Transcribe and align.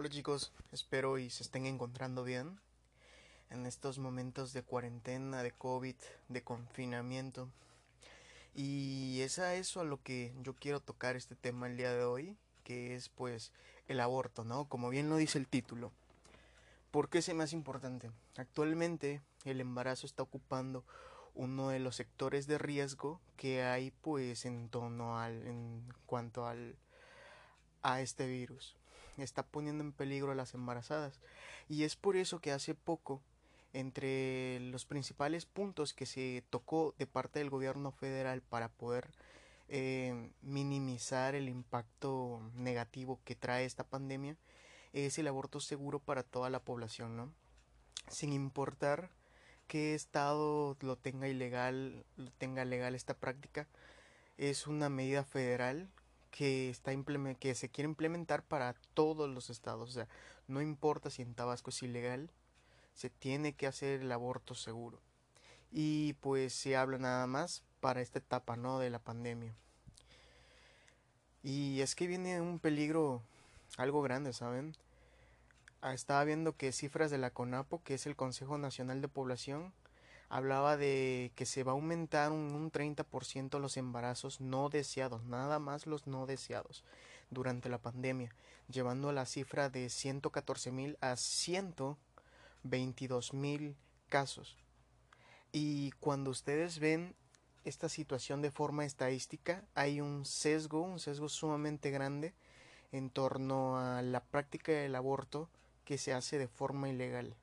Hola 0.00 0.10
chicos, 0.10 0.52
espero 0.70 1.18
y 1.18 1.28
se 1.28 1.42
estén 1.42 1.66
encontrando 1.66 2.22
bien 2.22 2.60
en 3.50 3.66
estos 3.66 3.98
momentos 3.98 4.52
de 4.52 4.62
cuarentena, 4.62 5.42
de 5.42 5.50
COVID, 5.50 5.96
de 6.28 6.44
confinamiento. 6.44 7.48
Y 8.54 9.22
es 9.22 9.40
a 9.40 9.56
eso 9.56 9.80
a 9.80 9.84
lo 9.84 10.00
que 10.00 10.32
yo 10.40 10.54
quiero 10.54 10.78
tocar 10.78 11.16
este 11.16 11.34
tema 11.34 11.66
el 11.66 11.76
día 11.76 11.92
de 11.92 12.04
hoy, 12.04 12.36
que 12.62 12.94
es 12.94 13.08
pues 13.08 13.50
el 13.88 13.98
aborto, 13.98 14.44
¿no? 14.44 14.66
Como 14.66 14.88
bien 14.88 15.08
lo 15.08 15.16
dice 15.16 15.36
el 15.36 15.48
título. 15.48 15.90
¿Por 16.92 17.08
qué 17.08 17.18
es 17.18 17.34
más 17.34 17.52
importante? 17.52 18.12
Actualmente 18.36 19.20
el 19.44 19.60
embarazo 19.60 20.06
está 20.06 20.22
ocupando 20.22 20.84
uno 21.34 21.70
de 21.70 21.80
los 21.80 21.96
sectores 21.96 22.46
de 22.46 22.58
riesgo 22.58 23.20
que 23.36 23.64
hay 23.64 23.90
pues 23.90 24.44
en 24.44 24.68
torno 24.68 25.18
al 25.18 25.44
en 25.44 25.82
cuanto 26.06 26.46
al 26.46 26.76
a 27.82 28.00
este 28.00 28.28
virus 28.28 28.77
está 29.22 29.42
poniendo 29.44 29.84
en 29.84 29.92
peligro 29.92 30.32
a 30.32 30.34
las 30.34 30.54
embarazadas 30.54 31.20
y 31.68 31.84
es 31.84 31.96
por 31.96 32.16
eso 32.16 32.40
que 32.40 32.52
hace 32.52 32.74
poco 32.74 33.20
entre 33.72 34.60
los 34.60 34.86
principales 34.86 35.46
puntos 35.46 35.92
que 35.92 36.06
se 36.06 36.42
tocó 36.50 36.94
de 36.98 37.06
parte 37.06 37.38
del 37.38 37.50
gobierno 37.50 37.92
federal 37.92 38.40
para 38.42 38.68
poder 38.68 39.10
eh, 39.68 40.30
minimizar 40.40 41.34
el 41.34 41.48
impacto 41.48 42.40
negativo 42.54 43.20
que 43.24 43.34
trae 43.34 43.66
esta 43.66 43.84
pandemia 43.84 44.36
es 44.92 45.18
el 45.18 45.28
aborto 45.28 45.60
seguro 45.60 45.98
para 45.98 46.22
toda 46.22 46.48
la 46.48 46.60
población, 46.60 47.16
¿no? 47.16 47.32
Sin 48.08 48.32
importar 48.32 49.10
qué 49.66 49.94
estado 49.94 50.76
lo 50.80 50.96
tenga 50.96 51.28
ilegal, 51.28 52.06
lo 52.16 52.30
tenga 52.32 52.64
legal 52.64 52.94
esta 52.94 53.14
práctica, 53.14 53.68
es 54.38 54.66
una 54.66 54.88
medida 54.88 55.24
federal 55.24 55.90
que 56.30 56.70
está 56.70 56.92
que 57.38 57.54
se 57.54 57.68
quiere 57.68 57.88
implementar 57.88 58.42
para 58.42 58.74
todos 58.94 59.28
los 59.28 59.50
estados, 59.50 59.90
o 59.90 59.92
sea, 59.92 60.08
no 60.46 60.62
importa 60.62 61.10
si 61.10 61.22
en 61.22 61.34
Tabasco 61.34 61.70
es 61.70 61.82
ilegal, 61.82 62.30
se 62.94 63.10
tiene 63.10 63.54
que 63.54 63.66
hacer 63.66 64.00
el 64.00 64.12
aborto 64.12 64.54
seguro. 64.54 65.00
Y 65.70 66.14
pues 66.14 66.54
se 66.54 66.76
habla 66.76 66.98
nada 66.98 67.26
más 67.26 67.62
para 67.80 68.00
esta 68.00 68.18
etapa, 68.18 68.56
¿no? 68.56 68.78
de 68.78 68.90
la 68.90 68.98
pandemia. 68.98 69.54
Y 71.42 71.80
es 71.80 71.94
que 71.94 72.06
viene 72.06 72.40
un 72.40 72.58
peligro 72.58 73.22
algo 73.76 74.02
grande, 74.02 74.32
¿saben? 74.32 74.74
Ah, 75.80 75.94
estaba 75.94 76.24
viendo 76.24 76.56
que 76.56 76.72
cifras 76.72 77.10
de 77.10 77.18
la 77.18 77.30
CONAPO, 77.30 77.82
que 77.84 77.94
es 77.94 78.06
el 78.06 78.16
Consejo 78.16 78.58
Nacional 78.58 79.00
de 79.00 79.08
Población, 79.08 79.72
hablaba 80.28 80.76
de 80.76 81.32
que 81.34 81.46
se 81.46 81.64
va 81.64 81.72
a 81.72 81.74
aumentar 81.74 82.30
un, 82.32 82.54
un 82.54 82.70
30% 82.70 83.58
los 83.58 83.76
embarazos 83.76 84.40
no 84.40 84.68
deseados, 84.68 85.24
nada 85.24 85.58
más 85.58 85.86
los 85.86 86.06
no 86.06 86.26
deseados 86.26 86.84
durante 87.30 87.68
la 87.68 87.78
pandemia, 87.78 88.30
llevando 88.68 89.12
la 89.12 89.26
cifra 89.26 89.70
de 89.70 89.90
114 89.90 90.72
mil 90.72 90.98
a 91.00 91.16
122 91.16 93.34
mil 93.34 93.76
casos. 94.08 94.56
Y 95.52 95.92
cuando 95.92 96.30
ustedes 96.30 96.78
ven 96.78 97.14
esta 97.64 97.88
situación 97.88 98.42
de 98.42 98.50
forma 98.50 98.84
estadística, 98.84 99.64
hay 99.74 100.00
un 100.00 100.24
sesgo, 100.24 100.82
un 100.82 100.98
sesgo 100.98 101.28
sumamente 101.28 101.90
grande 101.90 102.34
en 102.92 103.10
torno 103.10 103.78
a 103.78 104.02
la 104.02 104.20
práctica 104.20 104.72
del 104.72 104.94
aborto 104.94 105.48
que 105.84 105.98
se 105.98 106.12
hace 106.12 106.38
de 106.38 106.48
forma 106.48 106.88
ilegal. 106.88 107.34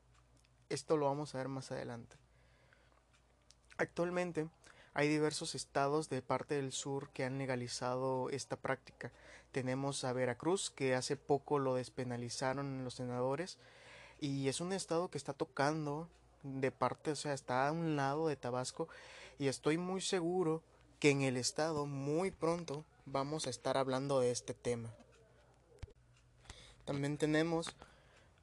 Esto 0.69 0.97
lo 0.97 1.05
vamos 1.05 1.33
a 1.33 1.37
ver 1.37 1.47
más 1.47 1.71
adelante. 1.71 2.15
Actualmente 3.77 4.47
hay 4.93 5.09
diversos 5.09 5.55
estados 5.55 6.09
de 6.09 6.21
parte 6.21 6.55
del 6.55 6.71
sur 6.71 7.09
que 7.09 7.25
han 7.25 7.37
legalizado 7.37 8.29
esta 8.29 8.55
práctica. 8.55 9.11
Tenemos 9.51 10.03
a 10.05 10.13
Veracruz, 10.13 10.69
que 10.69 10.95
hace 10.95 11.17
poco 11.17 11.59
lo 11.59 11.75
despenalizaron 11.75 12.83
los 12.85 12.93
senadores, 12.93 13.57
y 14.21 14.47
es 14.47 14.61
un 14.61 14.71
estado 14.71 15.09
que 15.09 15.17
está 15.17 15.33
tocando 15.33 16.07
de 16.43 16.71
parte, 16.71 17.11
o 17.11 17.15
sea, 17.15 17.33
está 17.33 17.67
a 17.67 17.71
un 17.73 17.97
lado 17.97 18.27
de 18.27 18.37
Tabasco, 18.37 18.87
y 19.39 19.47
estoy 19.47 19.77
muy 19.77 19.99
seguro 19.99 20.61
que 20.99 21.09
en 21.09 21.21
el 21.21 21.35
estado 21.35 21.85
muy 21.85 22.31
pronto 22.31 22.85
vamos 23.05 23.47
a 23.47 23.49
estar 23.49 23.77
hablando 23.77 24.21
de 24.21 24.31
este 24.31 24.53
tema. 24.53 24.89
También 26.85 27.17
tenemos 27.17 27.75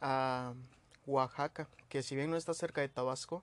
a 0.03 0.53
Oaxaca, 1.07 1.69
que 1.89 2.03
si 2.03 2.17
bien 2.17 2.31
no 2.31 2.37
está 2.37 2.53
cerca 2.53 2.83
de 2.83 2.89
Tabasco, 2.89 3.43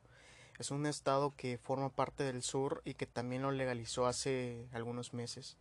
es 0.59 0.72
un 0.72 0.86
estado 0.86 1.34
que 1.36 1.58
forma 1.58 1.90
parte 1.90 2.25
del 2.25 2.44
sur 2.44 2.81
y 2.84 2.94
que 2.94 3.06
también 3.06 3.42
lo 3.42 3.52
legalizó 3.52 4.06
hace 4.06 4.68
algunos 4.74 5.14
meses. 5.14 5.58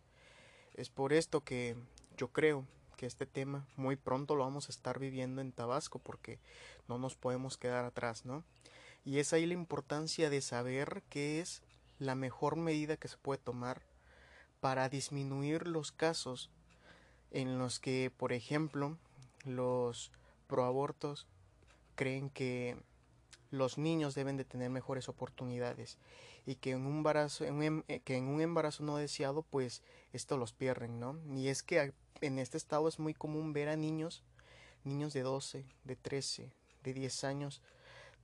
Es 0.73 0.89
por 0.89 1.13
esto 1.13 1.43
que 1.43 1.77
yo 2.17 2.27
creo 2.27 2.65
que 2.97 3.05
este 3.05 3.25
tema 3.25 3.65
muy 3.77 3.95
pronto 3.95 4.35
lo 4.35 4.43
vamos 4.43 4.67
a 4.67 4.71
estar 4.71 4.99
viviendo 4.99 5.39
en 5.39 5.53
Tabasco 5.53 5.99
porque 5.99 6.37
no 6.89 6.97
nos 6.97 7.15
podemos 7.15 7.57
quedar 7.57 7.85
atrás, 7.85 8.25
¿no? 8.25 8.43
Y 9.05 9.19
es 9.19 9.31
ahí 9.31 9.45
la 9.45 9.53
importancia 9.53 10.29
de 10.29 10.41
saber 10.41 11.01
qué 11.09 11.39
es 11.39 11.63
la 11.97 12.15
mejor 12.15 12.57
medida 12.57 12.97
que 12.97 13.07
se 13.07 13.17
puede 13.17 13.41
tomar 13.41 13.81
para 14.59 14.89
disminuir 14.89 15.65
los 15.65 15.93
casos 15.93 16.49
en 17.31 17.57
los 17.57 17.79
que, 17.79 18.11
por 18.15 18.33
ejemplo, 18.33 18.97
los 19.45 20.11
proabortos 20.47 21.25
creen 21.95 22.29
que 22.29 22.75
los 23.51 23.77
niños 23.77 24.15
deben 24.15 24.37
de 24.37 24.45
tener 24.45 24.69
mejores 24.69 25.09
oportunidades 25.09 25.97
y 26.45 26.55
que 26.55 26.71
en 26.71 26.85
un 26.85 26.97
embarazo, 26.97 27.45
en 27.45 27.61
em, 27.63 27.83
eh, 27.87 27.99
que 27.99 28.17
en 28.17 28.27
un 28.27 28.41
embarazo 28.41 28.83
no 28.83 28.97
deseado 28.97 29.43
pues 29.43 29.81
esto 30.13 30.37
los 30.37 30.53
pierden, 30.53 30.99
¿no? 30.99 31.19
Y 31.35 31.47
es 31.47 31.63
que 31.63 31.93
en 32.21 32.39
este 32.39 32.57
estado 32.57 32.87
es 32.87 32.99
muy 32.99 33.13
común 33.13 33.53
ver 33.53 33.69
a 33.69 33.75
niños, 33.75 34.23
niños 34.83 35.13
de 35.13 35.21
12, 35.21 35.65
de 35.83 35.95
13, 35.95 36.51
de 36.83 36.93
10 36.93 37.23
años 37.23 37.61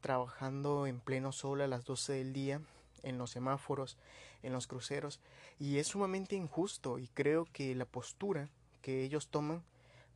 trabajando 0.02 0.86
en 0.88 1.00
pleno 1.00 1.31
sol 1.31 1.62
a 1.62 1.68
las 1.68 1.86
12 1.86 2.13
del 2.13 2.34
día 2.34 2.62
en 3.03 3.18
los 3.18 3.31
semáforos, 3.31 3.97
en 4.44 4.53
los 4.53 4.68
cruceros 4.68 5.19
y 5.59 5.78
es 5.78 5.88
sumamente 5.88 6.36
injusto 6.36 7.00
y 7.00 7.07
creo 7.07 7.47
que 7.52 7.74
la 7.75 7.86
postura 7.86 8.50
que 8.81 9.03
ellos 9.03 9.28
toman 9.28 9.63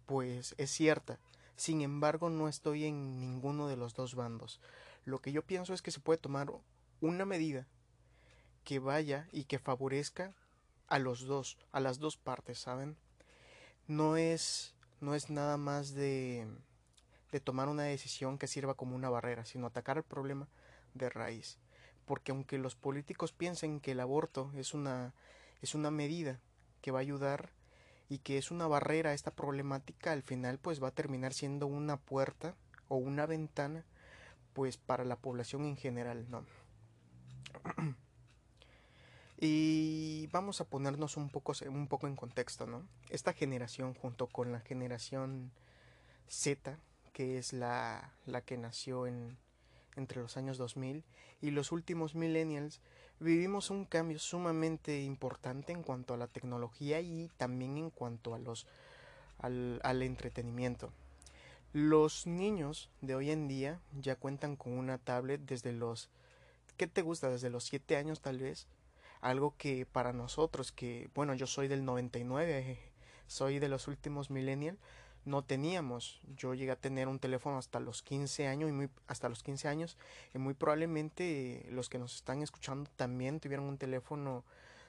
pues 0.06 0.54
es 0.58 0.70
cierta 0.70 1.20
sin 1.60 1.82
embargo, 1.82 2.30
no 2.30 2.48
estoy 2.48 2.86
en 2.86 3.20
ninguno 3.20 3.68
de 3.68 3.76
los 3.76 3.94
dos 3.94 4.16
bandos. 4.16 4.62
Lo 5.06 5.20
que 5.20 5.32
yo 5.32 5.44
pienso 5.44 5.74
es 5.74 5.82
que 5.82 5.92
se 5.92 6.00
puede 6.00 6.20
tomar 6.20 6.52
una 7.02 7.26
medida 7.26 7.68
que 8.64 8.80
vaya 8.80 9.28
y 9.32 9.46
que 9.46 9.60
favorezca 9.60 10.34
a 10.88 11.00
los 11.00 11.26
dos, 11.26 11.58
a 11.72 11.80
las 11.80 12.00
dos 12.00 12.18
partes, 12.18 12.60
¿saben? 12.60 12.98
No 13.88 14.18
es 14.18 14.76
no 15.02 15.16
es 15.16 15.30
nada 15.30 15.58
más 15.58 15.94
de 15.94 16.48
de 17.32 17.40
tomar 17.40 17.70
una 17.70 17.84
decisión 17.84 18.38
que 18.38 18.48
sirva 18.48 18.74
como 18.74 18.96
una 18.96 19.10
barrera, 19.10 19.46
sino 19.46 19.68
atacar 19.68 19.98
el 19.98 20.04
problema 20.04 20.48
de 20.94 21.10
raíz. 21.10 21.58
Porque 22.06 22.32
aunque 22.32 22.58
los 22.58 22.76
políticos 22.76 23.32
piensen 23.32 23.80
que 23.80 23.92
el 23.92 24.00
aborto 24.00 24.52
es 24.56 24.74
una 24.74 25.14
es 25.62 25.76
una 25.76 25.92
medida 25.92 26.40
que 26.82 26.92
va 26.92 27.00
a 27.00 27.02
ayudar 27.02 27.52
y 28.08 28.20
que 28.20 28.38
es 28.38 28.50
una 28.50 28.68
barrera 28.68 29.12
a 29.12 29.14
esta 29.14 29.32
problemática, 29.32 30.12
al 30.12 30.24
final 30.24 30.58
pues 30.58 30.82
va 30.82 30.90
a 30.90 30.96
terminar 30.96 31.34
siendo 31.34 31.68
una 31.68 31.98
puerta 31.98 32.56
o 32.88 32.98
una 32.98 33.26
ventana 33.26 33.86
pues 34.54 34.78
para 34.78 35.06
la 35.06 35.16
población 35.16 35.66
en 35.66 35.78
general, 35.78 36.26
¿no? 36.30 36.46
y 39.38 40.28
vamos 40.28 40.62
a 40.62 40.66
ponernos 40.66 41.18
un 41.18 41.30
poco, 41.30 41.54
un 41.68 41.88
poco 41.88 42.08
en 42.08 42.16
contexto, 42.16 42.68
¿no? 42.68 42.88
Esta 43.10 43.34
generación 43.34 43.94
junto 43.94 44.28
con 44.28 44.52
la 44.52 44.60
generación 44.60 45.52
Z, 46.28 46.78
que 47.14 47.38
es 47.38 47.54
la, 47.54 48.14
la 48.26 48.42
que 48.42 48.58
nació 48.58 49.08
en, 49.08 49.38
entre 49.96 50.22
los 50.22 50.38
años 50.38 50.58
2000 50.58 51.04
y 51.42 51.52
los 51.52 51.72
últimos 51.72 52.16
millennials, 52.16 52.82
vivimos 53.20 53.70
un 53.70 53.86
cambio 53.86 54.20
sumamente 54.20 55.02
importante 55.02 55.72
en 55.72 55.84
cuanto 55.84 56.14
a 56.14 56.18
la 56.18 56.28
tecnología 56.28 57.02
y 57.02 57.30
también 57.38 57.78
en 57.78 57.90
cuanto 57.90 58.34
a 58.34 58.40
los 58.40 58.68
al, 59.38 59.80
al 59.84 60.02
entretenimiento. 60.02 60.92
Los 61.72 62.26
niños 62.26 62.90
de 63.02 63.14
hoy 63.14 63.30
en 63.30 63.48
día 63.48 63.80
ya 64.00 64.16
cuentan 64.16 64.56
con 64.56 64.74
una 64.74 64.98
tablet 64.98 65.42
desde 65.42 65.72
los 65.72 66.10
¿qué 66.78 66.88
te 66.88 67.04
gusta? 67.04 67.30
desde 67.30 67.52
los 67.52 67.64
7 67.66 67.96
años 67.96 68.22
tal 68.22 68.40
vez. 68.40 68.68
Algo 69.22 69.56
que 69.58 69.86
para 69.86 70.12
nosotros 70.12 70.72
que 70.72 71.10
bueno, 71.14 71.36
yo 71.36 71.46
soy 71.46 71.68
del 71.68 71.86
99, 71.86 72.80
soy 73.28 73.60
de 73.60 73.70
los 73.70 73.88
últimos 73.88 74.32
millennials 74.32 74.80
no 75.26 75.44
teníamos. 75.44 76.20
Yo 76.36 76.54
llegué 76.54 76.72
a 76.72 76.76
tener 76.76 77.08
un 77.08 77.20
teléfono 77.20 77.58
hasta 77.58 77.80
los 77.80 78.02
15 78.02 78.48
años 78.48 78.70
y 78.70 78.74
muy, 78.74 78.90
hasta 79.08 79.30
los 79.30 79.44
15 79.44 79.68
años 79.68 79.98
y 80.34 80.40
muy 80.40 80.56
probablemente 80.56 81.68
los 81.70 81.88
que 81.90 82.00
nos 82.00 82.16
están 82.16 82.42
escuchando 82.42 82.90
también 82.96 83.40
tuvieron 83.40 83.66
un 83.66 83.78
teléfono 83.78 84.44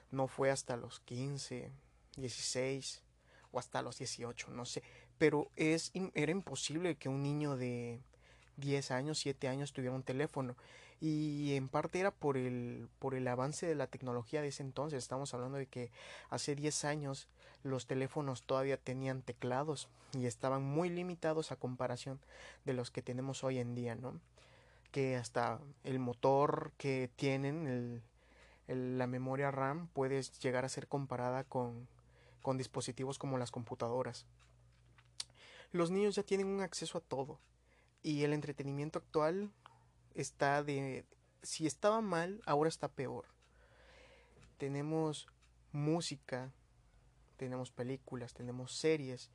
no 0.09 0.27
fue 0.27 0.49
hasta 0.49 0.77
los 0.77 0.99
15, 1.01 1.71
16 2.17 3.03
o 3.51 3.59
hasta 3.59 3.81
los 3.81 3.97
18, 3.97 4.49
no 4.51 4.65
sé, 4.65 4.81
pero 5.21 5.51
es 5.55 5.91
era 6.15 6.31
imposible 6.31 6.95
que 6.95 7.07
un 7.07 7.21
niño 7.21 7.55
de 7.55 7.99
10 8.57 8.89
años, 8.89 9.19
7 9.19 9.49
años 9.49 9.71
tuvieron 9.71 9.97
un 9.97 10.03
teléfono. 10.03 10.55
Y 10.99 11.53
en 11.53 11.69
parte 11.69 11.99
era 11.99 12.09
por 12.09 12.37
el, 12.37 12.89
por 12.97 13.13
el 13.13 13.27
avance 13.27 13.67
de 13.67 13.75
la 13.75 13.85
tecnología 13.85 14.41
de 14.41 14.47
ese 14.47 14.63
entonces. 14.63 14.97
Estamos 14.97 15.35
hablando 15.35 15.59
de 15.59 15.67
que 15.67 15.91
hace 16.31 16.55
10 16.55 16.85
años 16.85 17.27
los 17.61 17.85
teléfonos 17.85 18.41
todavía 18.41 18.77
tenían 18.77 19.21
teclados 19.21 19.89
y 20.17 20.25
estaban 20.25 20.63
muy 20.63 20.89
limitados 20.89 21.51
a 21.51 21.55
comparación 21.55 22.19
de 22.65 22.73
los 22.73 22.89
que 22.89 23.03
tenemos 23.03 23.43
hoy 23.43 23.59
en 23.59 23.75
día, 23.75 23.93
¿no? 23.93 24.19
Que 24.91 25.17
hasta 25.17 25.59
el 25.83 25.99
motor 25.99 26.71
que 26.79 27.11
tienen, 27.15 28.01
el, 28.67 28.97
la 28.97 29.05
memoria 29.05 29.51
RAM, 29.51 29.85
puede 29.93 30.19
llegar 30.41 30.65
a 30.65 30.69
ser 30.69 30.87
comparada 30.87 31.43
con, 31.43 31.87
con 32.41 32.57
dispositivos 32.57 33.19
como 33.19 33.37
las 33.37 33.51
computadoras. 33.51 34.25
Los 35.71 35.89
niños 35.89 36.15
ya 36.15 36.23
tienen 36.23 36.47
un 36.47 36.61
acceso 36.61 36.97
a 36.97 37.01
todo 37.01 37.39
y 38.03 38.23
el 38.23 38.33
entretenimiento 38.33 38.99
actual 38.99 39.51
está 40.15 40.63
de... 40.63 41.05
Si 41.43 41.65
estaba 41.65 42.01
mal, 42.01 42.41
ahora 42.45 42.69
está 42.69 42.87
peor. 42.89 43.25
Tenemos 44.57 45.27
música, 45.71 46.51
tenemos 47.37 47.71
películas, 47.71 48.33
tenemos 48.33 48.75
series 48.75 49.31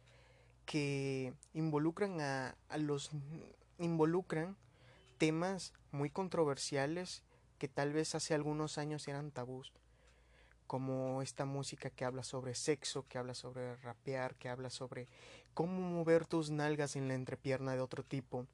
que 0.66 1.32
involucran 1.54 2.20
a, 2.20 2.56
los... 2.76 3.10
involucran 3.78 4.56
temas 5.18 5.72
muy 5.90 6.10
controversiales 6.10 7.22
que 7.58 7.68
tal 7.68 7.92
vez 7.92 8.14
hace 8.14 8.34
algunos 8.34 8.76
años 8.76 9.08
eran 9.08 9.30
tabús 9.30 9.72
como 10.66 11.22
esta 11.22 11.44
música 11.44 11.90
que 11.90 12.04
habla 12.04 12.22
sobre 12.22 12.54
sexo, 12.54 13.06
que 13.08 13.18
habla 13.18 13.34
sobre 13.34 13.76
rapear, 13.76 14.34
que 14.34 14.48
habla 14.48 14.68
sobre 14.68 15.08
cómo 15.56 15.80
mover 15.80 16.26
tus 16.26 16.50
nalgas 16.50 16.96
en 16.96 17.08
la 17.08 17.14
entrepierna 17.14 17.72
de 17.72 17.80
otro 17.80 18.04
tipo, 18.04 18.46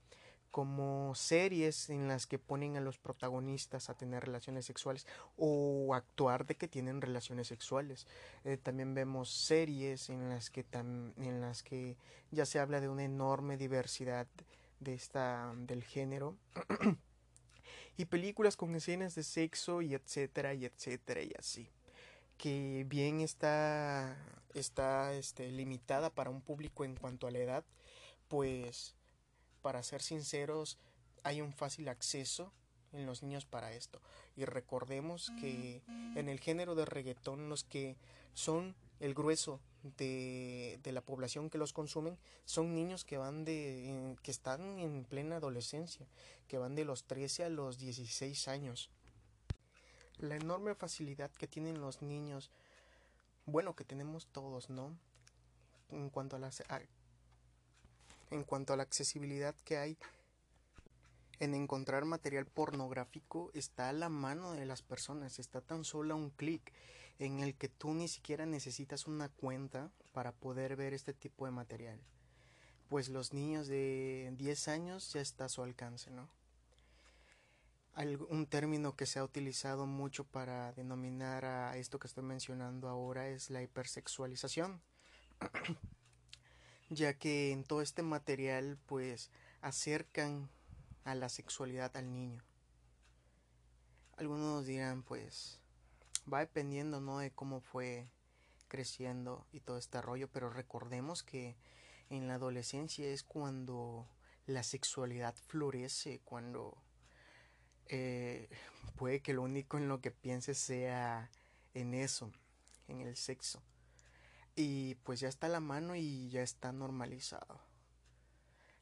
como 0.52 1.16
series 1.16 1.90
en 1.90 2.06
las 2.06 2.28
que 2.28 2.38
ponen 2.38 2.76
a 2.76 2.80
los 2.80 2.96
protagonistas 2.96 3.90
a 3.90 3.94
tener 3.94 4.24
relaciones 4.24 4.66
sexuales 4.66 5.04
o 5.36 5.94
actuar 5.96 6.46
de 6.46 6.54
que 6.54 6.68
tienen 6.68 7.00
relaciones 7.00 7.48
sexuales. 7.48 8.06
Eh, 8.44 8.56
también 8.56 8.94
vemos 8.94 9.30
series 9.30 10.10
en 10.10 10.28
las 10.28 10.48
que 10.48 10.64
en 10.72 11.40
las 11.40 11.64
que 11.64 11.96
ya 12.30 12.46
se 12.46 12.60
habla 12.60 12.80
de 12.80 12.88
una 12.88 13.02
enorme 13.02 13.56
diversidad 13.56 14.28
de 14.78 14.94
esta 14.94 15.52
del 15.56 15.82
género. 15.82 16.36
y 17.96 18.04
películas 18.04 18.56
con 18.56 18.76
escenas 18.76 19.16
de 19.16 19.24
sexo 19.24 19.82
y 19.82 19.94
etcétera 19.94 20.54
y 20.54 20.66
etcétera 20.66 21.22
y 21.22 21.32
así 21.36 21.68
que 22.42 22.84
bien 22.88 23.20
está, 23.20 24.16
está 24.52 25.14
este, 25.14 25.52
limitada 25.52 26.10
para 26.10 26.28
un 26.28 26.40
público 26.40 26.84
en 26.84 26.96
cuanto 26.96 27.28
a 27.28 27.30
la 27.30 27.38
edad, 27.38 27.64
pues 28.26 28.96
para 29.62 29.80
ser 29.84 30.02
sinceros 30.02 30.76
hay 31.22 31.40
un 31.40 31.52
fácil 31.52 31.88
acceso 31.88 32.52
en 32.90 33.06
los 33.06 33.22
niños 33.22 33.46
para 33.46 33.72
esto. 33.74 34.00
Y 34.34 34.44
recordemos 34.44 35.30
que 35.40 35.82
en 36.16 36.28
el 36.28 36.40
género 36.40 36.74
de 36.74 36.84
reggaetón 36.84 37.48
los 37.48 37.62
que 37.62 37.96
son 38.34 38.74
el 38.98 39.14
grueso 39.14 39.60
de, 39.96 40.80
de 40.82 40.90
la 40.90 41.00
población 41.00 41.48
que 41.48 41.58
los 41.58 41.72
consumen 41.72 42.18
son 42.44 42.74
niños 42.74 43.04
que 43.04 43.18
van 43.18 43.44
de 43.44 44.16
que 44.20 44.32
están 44.32 44.80
en 44.80 45.04
plena 45.04 45.36
adolescencia, 45.36 46.08
que 46.48 46.58
van 46.58 46.74
de 46.74 46.86
los 46.86 47.04
13 47.04 47.44
a 47.44 47.50
los 47.50 47.78
16 47.78 48.48
años 48.48 48.90
la 50.22 50.36
enorme 50.36 50.74
facilidad 50.74 51.30
que 51.32 51.48
tienen 51.48 51.80
los 51.80 52.02
niños, 52.02 52.50
bueno, 53.46 53.74
que 53.74 53.84
tenemos 53.84 54.26
todos, 54.26 54.70
¿no? 54.70 54.96
En 55.90 56.08
cuanto 56.10 56.36
a 56.36 56.38
la, 56.38 56.50
en 58.30 58.44
cuanto 58.44 58.72
a 58.72 58.76
la 58.76 58.82
accesibilidad 58.82 59.54
que 59.64 59.76
hay 59.76 59.98
en 61.40 61.54
encontrar 61.54 62.04
material 62.04 62.46
pornográfico 62.46 63.50
está 63.52 63.88
a 63.88 63.92
la 63.92 64.08
mano 64.08 64.52
de 64.52 64.64
las 64.64 64.80
personas, 64.80 65.40
está 65.40 65.60
tan 65.60 65.84
solo 65.84 66.14
un 66.14 66.30
clic 66.30 66.72
en 67.18 67.40
el 67.40 67.56
que 67.56 67.68
tú 67.68 67.94
ni 67.94 68.06
siquiera 68.06 68.46
necesitas 68.46 69.08
una 69.08 69.28
cuenta 69.28 69.90
para 70.12 70.30
poder 70.30 70.76
ver 70.76 70.94
este 70.94 71.12
tipo 71.12 71.44
de 71.44 71.50
material. 71.50 71.98
Pues 72.88 73.08
los 73.08 73.32
niños 73.32 73.66
de 73.66 74.32
10 74.36 74.68
años 74.68 75.12
ya 75.12 75.20
está 75.20 75.46
a 75.46 75.48
su 75.48 75.62
alcance, 75.62 76.10
¿no? 76.10 76.28
Un 77.96 78.46
término 78.46 78.96
que 78.96 79.06
se 79.06 79.18
ha 79.18 79.24
utilizado 79.24 79.86
mucho 79.86 80.24
para 80.24 80.72
denominar 80.72 81.44
a 81.44 81.76
esto 81.76 81.98
que 81.98 82.06
estoy 82.06 82.24
mencionando 82.24 82.88
ahora 82.88 83.28
es 83.28 83.50
la 83.50 83.62
hipersexualización. 83.62 84.80
Ya 86.90 87.14
que 87.14 87.52
en 87.52 87.64
todo 87.64 87.80
este 87.80 88.02
material 88.02 88.76
pues 88.84 89.30
acercan 89.62 90.50
a 91.04 91.14
la 91.14 91.30
sexualidad 91.30 91.96
al 91.96 92.12
niño. 92.12 92.42
Algunos 94.18 94.66
dirán 94.66 95.02
pues 95.02 95.58
va 96.30 96.40
dependiendo 96.40 97.00
no 97.00 97.18
de 97.18 97.30
cómo 97.30 97.60
fue 97.60 98.10
creciendo 98.68 99.46
y 99.52 99.60
todo 99.60 99.78
este 99.78 100.02
rollo 100.02 100.28
pero 100.28 100.50
recordemos 100.50 101.22
que 101.22 101.56
en 102.10 102.28
la 102.28 102.34
adolescencia 102.34 103.08
es 103.08 103.22
cuando 103.22 104.06
la 104.44 104.62
sexualidad 104.62 105.34
florece 105.46 106.20
cuando 106.26 106.76
eh, 107.94 108.48
puede 108.96 109.20
que 109.20 109.34
lo 109.34 109.42
único 109.42 109.76
en 109.76 109.86
lo 109.86 110.00
que 110.00 110.10
pienses 110.10 110.56
sea 110.56 111.30
en 111.74 111.92
eso, 111.92 112.32
en 112.88 113.02
el 113.02 113.16
sexo. 113.16 113.62
Y 114.56 114.94
pues 115.04 115.20
ya 115.20 115.28
está 115.28 115.46
la 115.48 115.60
mano 115.60 115.94
y 115.94 116.30
ya 116.30 116.42
está 116.42 116.72
normalizado. 116.72 117.60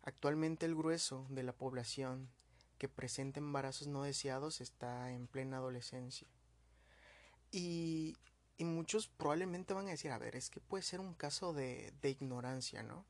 Actualmente 0.04 0.64
el 0.64 0.76
grueso 0.76 1.26
de 1.28 1.42
la 1.42 1.52
población 1.52 2.28
que 2.78 2.88
presenta 2.88 3.40
embarazos 3.40 3.88
no 3.88 4.04
deseados 4.04 4.60
está 4.60 5.10
en 5.10 5.26
plena 5.26 5.56
adolescencia. 5.56 6.28
Y, 7.50 8.16
y 8.58 8.64
muchos 8.64 9.08
probablemente 9.08 9.74
van 9.74 9.88
a 9.88 9.90
decir, 9.90 10.12
a 10.12 10.18
ver, 10.18 10.36
es 10.36 10.50
que 10.50 10.60
puede 10.60 10.84
ser 10.84 11.00
un 11.00 11.14
caso 11.14 11.52
de, 11.52 11.92
de 12.00 12.10
ignorancia, 12.10 12.84
¿no? 12.84 13.04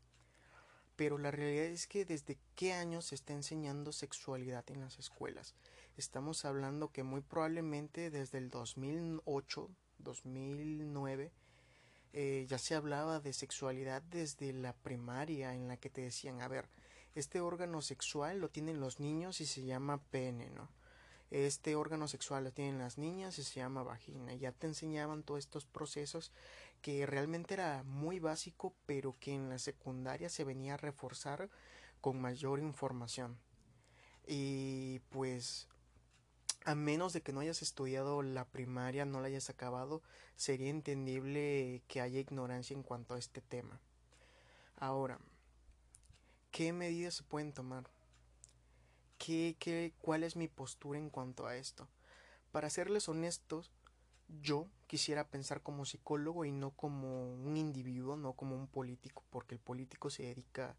Pero 0.96 1.18
la 1.18 1.30
realidad 1.30 1.66
es 1.66 1.86
que 1.86 2.06
desde 2.06 2.38
qué 2.56 2.72
años 2.72 3.06
se 3.06 3.16
está 3.16 3.34
enseñando 3.34 3.92
sexualidad 3.92 4.64
en 4.70 4.80
las 4.80 4.98
escuelas. 4.98 5.54
Estamos 5.96 6.44
hablando 6.44 6.92
que 6.92 7.02
muy 7.02 7.20
probablemente 7.20 8.10
desde 8.10 8.38
el 8.38 8.50
2008, 8.50 9.68
2009, 9.98 11.32
eh, 12.12 12.46
ya 12.48 12.58
se 12.58 12.74
hablaba 12.74 13.20
de 13.20 13.32
sexualidad 13.32 14.02
desde 14.02 14.52
la 14.52 14.72
primaria 14.72 15.54
en 15.54 15.68
la 15.68 15.76
que 15.76 15.90
te 15.90 16.00
decían, 16.00 16.40
a 16.40 16.48
ver, 16.48 16.68
este 17.14 17.40
órgano 17.40 17.82
sexual 17.82 18.40
lo 18.40 18.48
tienen 18.48 18.80
los 18.80 19.00
niños 19.00 19.40
y 19.40 19.46
se 19.46 19.64
llama 19.64 20.02
pene, 20.10 20.50
¿no? 20.50 20.68
Este 21.30 21.76
órgano 21.76 22.08
sexual 22.08 22.44
lo 22.44 22.52
tienen 22.52 22.78
las 22.78 22.98
niñas 22.98 23.38
y 23.38 23.44
se 23.44 23.60
llama 23.60 23.84
vagina. 23.84 24.34
Ya 24.34 24.50
te 24.50 24.66
enseñaban 24.66 25.22
todos 25.22 25.38
estos 25.38 25.64
procesos 25.64 26.32
que 26.82 27.06
realmente 27.06 27.54
era 27.54 27.84
muy 27.84 28.18
básico, 28.18 28.74
pero 28.86 29.16
que 29.20 29.34
en 29.34 29.48
la 29.48 29.58
secundaria 29.58 30.28
se 30.28 30.42
venía 30.42 30.74
a 30.74 30.78
reforzar 30.78 31.48
con 32.00 32.20
mayor 32.20 32.58
información. 32.58 33.38
Y 34.26 34.98
pues 35.10 35.68
a 36.64 36.74
menos 36.74 37.12
de 37.12 37.22
que 37.22 37.32
no 37.32 37.40
hayas 37.40 37.62
estudiado 37.62 38.22
la 38.22 38.44
primaria, 38.44 39.04
no 39.04 39.20
la 39.20 39.28
hayas 39.28 39.50
acabado, 39.50 40.02
sería 40.36 40.70
entendible 40.70 41.82
que 41.88 42.00
haya 42.00 42.20
ignorancia 42.20 42.74
en 42.74 42.82
cuanto 42.82 43.14
a 43.14 43.18
este 43.18 43.40
tema. 43.40 43.80
Ahora, 44.76 45.18
¿qué 46.50 46.72
medidas 46.72 47.14
se 47.14 47.22
pueden 47.22 47.52
tomar? 47.52 47.88
¿Qué, 49.18 49.56
qué, 49.58 49.92
¿Cuál 50.00 50.22
es 50.22 50.36
mi 50.36 50.48
postura 50.48 50.98
en 50.98 51.10
cuanto 51.10 51.46
a 51.46 51.56
esto? 51.56 51.88
Para 52.52 52.70
serles 52.70 53.08
honestos, 53.08 53.70
yo 54.42 54.68
quisiera 54.86 55.28
pensar 55.28 55.62
como 55.62 55.84
psicólogo 55.84 56.44
y 56.44 56.52
no 56.52 56.70
como 56.70 57.34
un 57.34 57.56
individuo, 57.56 58.16
no 58.16 58.34
como 58.34 58.56
un 58.56 58.66
político, 58.66 59.24
porque 59.30 59.54
el 59.54 59.60
político 59.60 60.10
se 60.10 60.24
dedica 60.24 60.76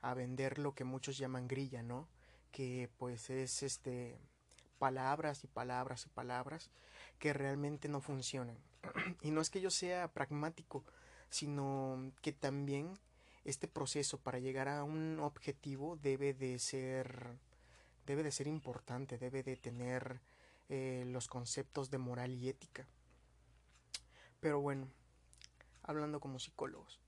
a 0.00 0.14
vender 0.14 0.58
lo 0.58 0.74
que 0.74 0.84
muchos 0.84 1.16
llaman 1.18 1.48
grilla, 1.48 1.82
¿no? 1.82 2.08
Que 2.50 2.90
pues 2.98 3.30
es 3.30 3.62
este 3.62 4.18
palabras 4.82 5.44
y 5.44 5.46
palabras 5.46 6.06
y 6.06 6.08
palabras 6.08 6.68
que 7.20 7.32
realmente 7.32 7.88
no 7.88 8.00
funcionan. 8.00 8.58
y 9.22 9.30
no 9.30 9.40
es 9.40 9.48
que 9.48 9.60
yo 9.60 9.70
sea 9.70 10.12
pragmático, 10.12 10.82
sino 11.30 12.10
que 12.20 12.32
también 12.32 12.98
este 13.44 13.68
proceso 13.68 14.18
para 14.18 14.40
llegar 14.40 14.66
a 14.66 14.82
un 14.82 15.20
objetivo 15.20 15.96
debe 16.02 16.34
de 16.34 16.58
ser 16.58 17.38
debe 18.06 18.24
de 18.24 18.32
ser 18.32 18.48
importante, 18.48 19.18
debe 19.18 19.44
de 19.44 19.56
tener 19.56 20.20
eh, 20.68 21.04
los 21.06 21.28
conceptos 21.28 21.88
de 21.92 21.98
moral 21.98 22.34
y 22.34 22.48
ética. 22.48 22.88
Pero 24.40 24.60
bueno, 24.60 24.88
hablando 25.84 26.18
como 26.18 26.40
psicólogos, 26.40 26.98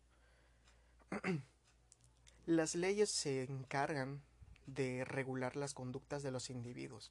las 2.46 2.76
leyes 2.76 3.10
se 3.10 3.42
encargan 3.42 4.22
de 4.66 5.04
regular 5.04 5.56
las 5.56 5.74
conductas 5.74 6.22
de 6.22 6.30
los 6.30 6.50
individuos 6.50 7.10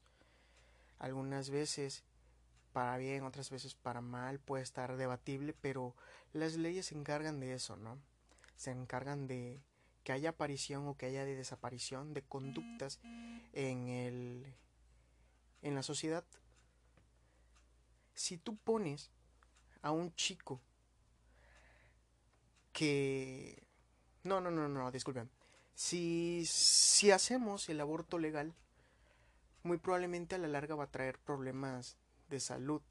algunas 1.03 1.49
veces 1.49 2.05
para 2.71 2.95
bien, 2.97 3.23
otras 3.23 3.49
veces 3.49 3.75
para 3.75 3.99
mal, 3.99 4.39
puede 4.39 4.63
estar 4.63 4.95
debatible, 4.95 5.53
pero 5.53 5.93
las 6.31 6.55
leyes 6.55 6.87
se 6.87 6.95
encargan 6.95 7.41
de 7.41 7.53
eso, 7.53 7.75
¿no? 7.75 7.99
Se 8.55 8.71
encargan 8.71 9.27
de 9.27 9.61
que 10.05 10.13
haya 10.13 10.29
aparición 10.29 10.87
o 10.87 10.95
que 10.95 11.05
haya 11.05 11.25
de 11.25 11.35
desaparición 11.35 12.13
de 12.13 12.21
conductas 12.21 12.99
en 13.51 13.89
el 13.89 14.53
en 15.61 15.75
la 15.75 15.83
sociedad. 15.83 16.23
Si 18.15 18.37
tú 18.37 18.55
pones 18.55 19.11
a 19.81 19.91
un 19.91 20.15
chico 20.15 20.61
que 22.71 23.61
no, 24.23 24.39
no, 24.39 24.51
no, 24.51 24.69
no, 24.69 24.89
disculpen. 24.89 25.29
Si 25.75 26.45
si 26.45 27.11
hacemos 27.11 27.67
el 27.67 27.81
aborto 27.81 28.19
legal, 28.19 28.53
muy 29.63 29.77
probablemente 29.77 30.35
a 30.35 30.37
la 30.37 30.47
larga 30.47 30.75
va 30.75 30.85
a 30.85 30.91
traer 30.91 31.17
problemas 31.19 31.97
de 32.29 32.39
salud, 32.39 32.81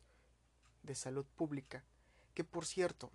de 0.82 0.94
salud 0.94 1.26
pública, 1.36 1.84
que 2.34 2.44
por 2.44 2.66
cierto, 2.66 3.10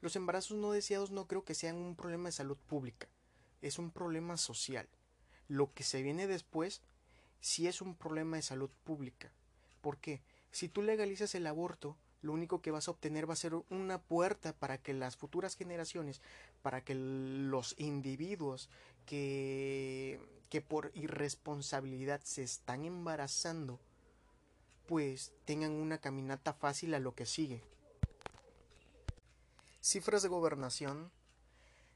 los 0.00 0.16
embarazos 0.16 0.56
no 0.56 0.72
deseados 0.72 1.10
no 1.10 1.26
creo 1.26 1.44
que 1.44 1.54
sean 1.54 1.76
un 1.76 1.96
problema 1.96 2.28
de 2.28 2.32
salud 2.32 2.56
pública, 2.56 3.08
es 3.60 3.78
un 3.78 3.90
problema 3.90 4.36
social. 4.36 4.88
Lo 5.48 5.72
que 5.72 5.82
se 5.82 6.02
viene 6.02 6.26
después 6.26 6.82
sí 7.40 7.66
es 7.66 7.82
un 7.82 7.94
problema 7.96 8.36
de 8.36 8.42
salud 8.42 8.70
pública. 8.84 9.32
¿Por 9.80 9.98
qué? 9.98 10.22
Si 10.50 10.68
tú 10.68 10.82
legalizas 10.82 11.34
el 11.34 11.46
aborto, 11.46 11.96
lo 12.20 12.32
único 12.32 12.60
que 12.60 12.70
vas 12.70 12.88
a 12.88 12.90
obtener 12.90 13.28
va 13.28 13.34
a 13.34 13.36
ser 13.36 13.54
una 13.70 14.00
puerta 14.00 14.52
para 14.52 14.78
que 14.78 14.92
las 14.92 15.16
futuras 15.16 15.56
generaciones, 15.56 16.20
para 16.62 16.82
que 16.82 16.94
los 16.94 17.74
individuos 17.78 18.68
que, 19.06 20.20
que 20.48 20.60
por 20.60 20.90
irresponsabilidad 20.94 22.20
se 22.24 22.42
están 22.42 22.84
embarazando, 22.84 23.78
pues 24.86 25.32
tengan 25.44 25.72
una 25.72 25.98
caminata 25.98 26.52
fácil 26.52 26.94
a 26.94 26.98
lo 26.98 27.14
que 27.14 27.26
sigue. 27.26 27.62
Cifras 29.82 30.22
de 30.22 30.28
gobernación. 30.28 31.10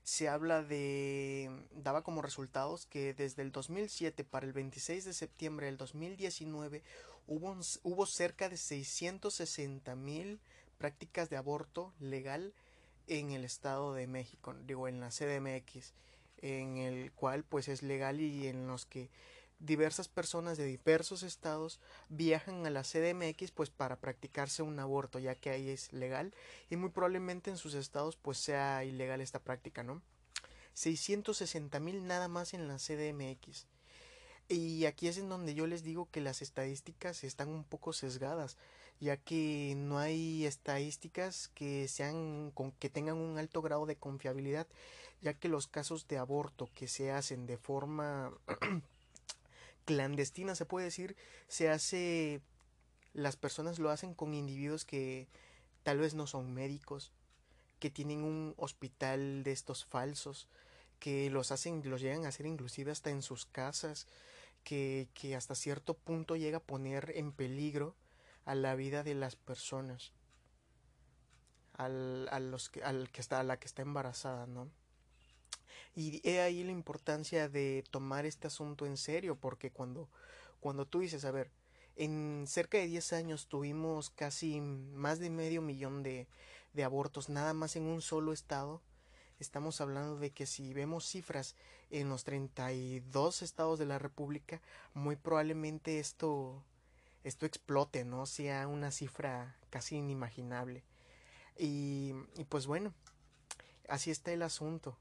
Se 0.05 0.29
habla 0.29 0.63
de... 0.63 1.49
daba 1.71 2.03
como 2.03 2.23
resultados 2.23 2.87
que 2.87 3.15
desde 3.15 3.43
el 3.43 3.53
2007 3.53 4.25
para 4.25 4.47
el 4.47 4.53
26 4.53 5.05
de 5.05 5.13
septiembre 5.13 5.67
del 5.67 5.77
2019 5.77 6.83
hubo, 7.29 7.57
hubo 7.85 8.07
cerca 8.07 8.49
de 8.49 8.57
660 8.57 9.95
mil 9.95 10.41
prácticas 10.79 11.31
de 11.31 11.37
aborto 11.37 11.93
legal 12.01 12.53
en 13.07 13.31
el 13.31 13.45
Estado 13.45 13.95
de 13.95 14.07
México, 14.07 14.55
digo, 14.67 14.89
en 14.89 15.01
la 15.01 15.11
CDMX, 15.11 15.93
en 16.43 16.77
el 16.77 17.13
cual 17.13 17.45
pues 17.45 17.69
es 17.69 17.83
legal 17.83 18.21
y 18.21 18.47
en 18.49 18.67
los 18.67 18.85
que 18.85 19.09
diversas 19.59 20.09
personas 20.09 20.59
de 20.59 20.67
diversos 20.67 21.23
estados 21.23 21.81
viajan 22.09 22.67
a 22.67 22.71
la 22.71 22.83
CDMX 22.83 23.53
pues 23.53 23.71
para 23.71 23.97
practicarse 23.97 24.63
un 24.63 24.79
aborto 24.81 25.19
ya 25.21 25.37
que 25.37 25.51
ahí 25.51 25.71
es 25.71 25.93
legal 25.93 26.35
y 26.69 26.77
muy 26.77 26.91
probablemente 26.91 27.51
en 27.51 27.57
sus 27.57 27.75
estados 27.75 28.17
pues 28.17 28.39
sea 28.39 28.85
ilegal 28.85 29.21
esta 29.21 29.39
práctica, 29.39 29.83
¿no? 29.83 30.03
660 30.75 31.79
mil 31.81 32.07
nada 32.07 32.29
más 32.29 32.55
en 32.55 32.67
la 32.67 32.79
CDMX. 32.79 33.67
Y 34.49 34.85
aquí 34.87 35.09
es 35.09 35.17
en 35.19 35.29
donde 35.29 35.55
yo 35.55 35.67
les 35.67 35.83
digo 35.83 36.09
que 36.11 36.21
las 36.21 36.43
estadísticas 36.43 37.25
están 37.25 37.49
un 37.49 37.65
poco 37.65 37.93
sesgadas, 37.93 38.59
ya 39.01 39.17
que 39.17 39.75
no 39.77 39.99
hay 39.99 40.45
estadísticas 40.45 41.49
que 41.55 41.89
sean 41.89 42.53
que 42.79 42.91
tengan 42.91 43.17
un 43.17 43.39
alto 43.39 43.63
grado 43.63 43.87
de 43.87 43.97
confiabilidad, 43.97 44.67
ya 45.23 45.35
que 45.35 45.49
los 45.49 45.69
casos 45.69 46.09
de 46.09 46.19
aborto 46.19 46.69
que 46.75 46.89
se 46.89 47.13
hacen 47.13 47.47
de 47.47 47.57
forma 47.57 48.33
clandestina, 49.87 50.55
se 50.55 50.67
puede 50.67 50.87
decir, 50.87 51.17
se 51.49 51.71
hace, 51.71 52.43
las 53.15 53.37
personas 53.37 53.79
lo 53.79 53.91
hacen 53.91 54.15
con 54.15 54.35
individuos 54.35 54.85
que 54.85 55.29
tal 55.85 55.99
vez 55.99 56.15
no 56.15 56.27
son 56.27 56.53
médicos, 56.53 57.13
que 57.79 57.91
tienen 57.91 58.25
un 58.25 58.55
hospital 58.57 59.45
de 59.45 59.53
estos 59.53 59.85
falsos, 59.85 60.49
que 60.99 61.31
los 61.31 61.53
hacen, 61.53 61.83
los 61.89 62.01
llegan 62.01 62.27
a 62.27 62.29
hacer 62.29 62.47
inclusive 62.47 62.91
hasta 62.91 63.11
en 63.11 63.23
sus 63.23 63.47
casas, 63.47 64.09
que, 64.65 65.09
que 65.15 65.37
hasta 65.37 65.55
cierto 65.55 65.95
punto 65.95 66.37
llega 66.37 66.59
a 66.59 66.63
poner 66.63 67.13
en 67.15 67.33
peligro 67.33 67.95
a 68.45 68.55
la 68.55 68.75
vida 68.75 69.05
de 69.05 69.15
las 69.15 69.37
personas, 69.37 70.13
al, 71.75 72.29
a 72.31 72.41
los 72.41 72.71
que, 72.71 72.83
al 72.83 73.11
que 73.11 73.21
está, 73.21 73.41
a 73.41 73.45
la 73.45 73.59
que 73.59 73.67
está 73.67 73.83
embarazada, 73.83 74.47
¿no? 74.47 74.69
Y 75.95 76.27
he 76.29 76.41
ahí 76.41 76.65
la 76.65 76.73
importancia 76.73 77.49
de 77.49 77.85
tomar 77.91 78.25
este 78.25 78.47
asunto 78.47 78.87
en 78.87 78.97
serio, 78.97 79.37
porque 79.37 79.71
cuando, 79.71 80.09
cuando 80.61 80.87
tú 80.87 81.01
dices, 81.01 81.25
a 81.25 81.31
ver, 81.31 81.51
en 81.97 82.47
cerca 82.49 82.79
de 82.79 82.87
10 82.87 83.13
años 83.13 83.47
tuvimos 83.47 84.09
casi 84.09 84.61
más 84.61 85.19
de 85.19 85.29
medio 85.29 85.61
millón 85.61 86.03
de, 86.03 86.29
de 86.73 86.85
abortos, 86.85 87.29
nada 87.29 87.53
más 87.53 87.77
en 87.77 87.85
un 87.85 88.01
solo 88.01 88.33
estado, 88.33 88.81
estamos 89.39 89.83
hablando 89.83 90.17
de 90.17 90.31
que 90.31 90.47
si 90.47 90.73
vemos 90.73 91.07
cifras 91.07 91.57
en 91.91 92.09
los 92.09 92.25
32 92.25 93.43
estados 93.43 93.79
de 93.79 93.85
la 93.85 93.99
República, 93.99 94.63
muy 94.95 95.17
probablemente 95.17 95.99
esto, 95.99 96.65
esto 97.23 97.45
explote, 97.45 98.07
¿no? 98.07 98.25
Sea 98.25 98.67
una 98.67 98.91
cifra 98.91 99.59
casi 99.69 99.97
inimaginable. 99.97 100.85
Y, 101.59 102.15
y 102.39 102.45
pues 102.45 102.67
bueno, 102.67 102.95
así 103.89 104.11
está 104.11 104.33
el 104.33 104.41
asunto 104.41 104.97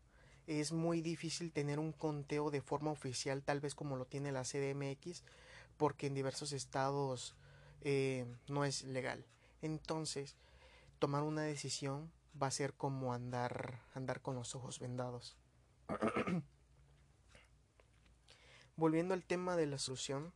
es 0.47 0.71
muy 0.71 1.01
difícil 1.01 1.51
tener 1.51 1.79
un 1.79 1.91
conteo 1.91 2.51
de 2.51 2.61
forma 2.61 2.91
oficial, 2.91 3.43
tal 3.43 3.59
vez 3.59 3.75
como 3.75 3.97
lo 3.97 4.05
tiene 4.05 4.31
la 4.31 4.43
CDMX, 4.43 5.23
porque 5.77 6.07
en 6.07 6.13
diversos 6.13 6.51
estados 6.51 7.35
eh, 7.81 8.25
no 8.47 8.65
es 8.65 8.83
legal. 8.83 9.25
Entonces, 9.61 10.35
tomar 10.99 11.23
una 11.23 11.43
decisión 11.43 12.11
va 12.41 12.47
a 12.47 12.51
ser 12.51 12.73
como 12.73 13.13
andar, 13.13 13.81
andar 13.93 14.21
con 14.21 14.35
los 14.35 14.55
ojos 14.55 14.79
vendados. 14.79 15.37
Volviendo 18.75 19.13
al 19.13 19.23
tema 19.23 19.55
de 19.55 19.67
la 19.67 19.77
solución, 19.77 20.33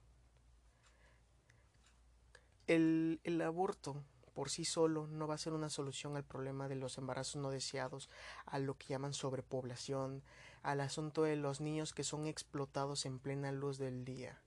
el, 2.68 3.20
el 3.24 3.42
aborto 3.42 4.04
por 4.36 4.50
sí 4.50 4.66
solo 4.66 5.08
no 5.08 5.28
va 5.28 5.36
a 5.36 5.40
ser 5.40 5.54
una 5.54 5.70
solución 5.70 6.18
al 6.18 6.26
problema 6.26 6.68
de 6.68 6.76
los 6.76 6.98
embarazos 6.98 7.42
no 7.42 7.50
deseados, 7.50 8.10
a 8.46 8.60
lo 8.60 8.78
que 8.78 8.88
llaman 8.88 9.14
sobrepoblación, 9.14 10.22
al 10.62 10.82
asunto 10.82 11.24
de 11.24 11.38
los 11.38 11.62
niños 11.62 11.94
que 11.94 12.04
son 12.04 12.28
explotados 12.28 13.06
en 13.06 13.18
plena 13.18 13.52
luz 13.54 13.78
del 13.78 14.04
día. 14.04 14.40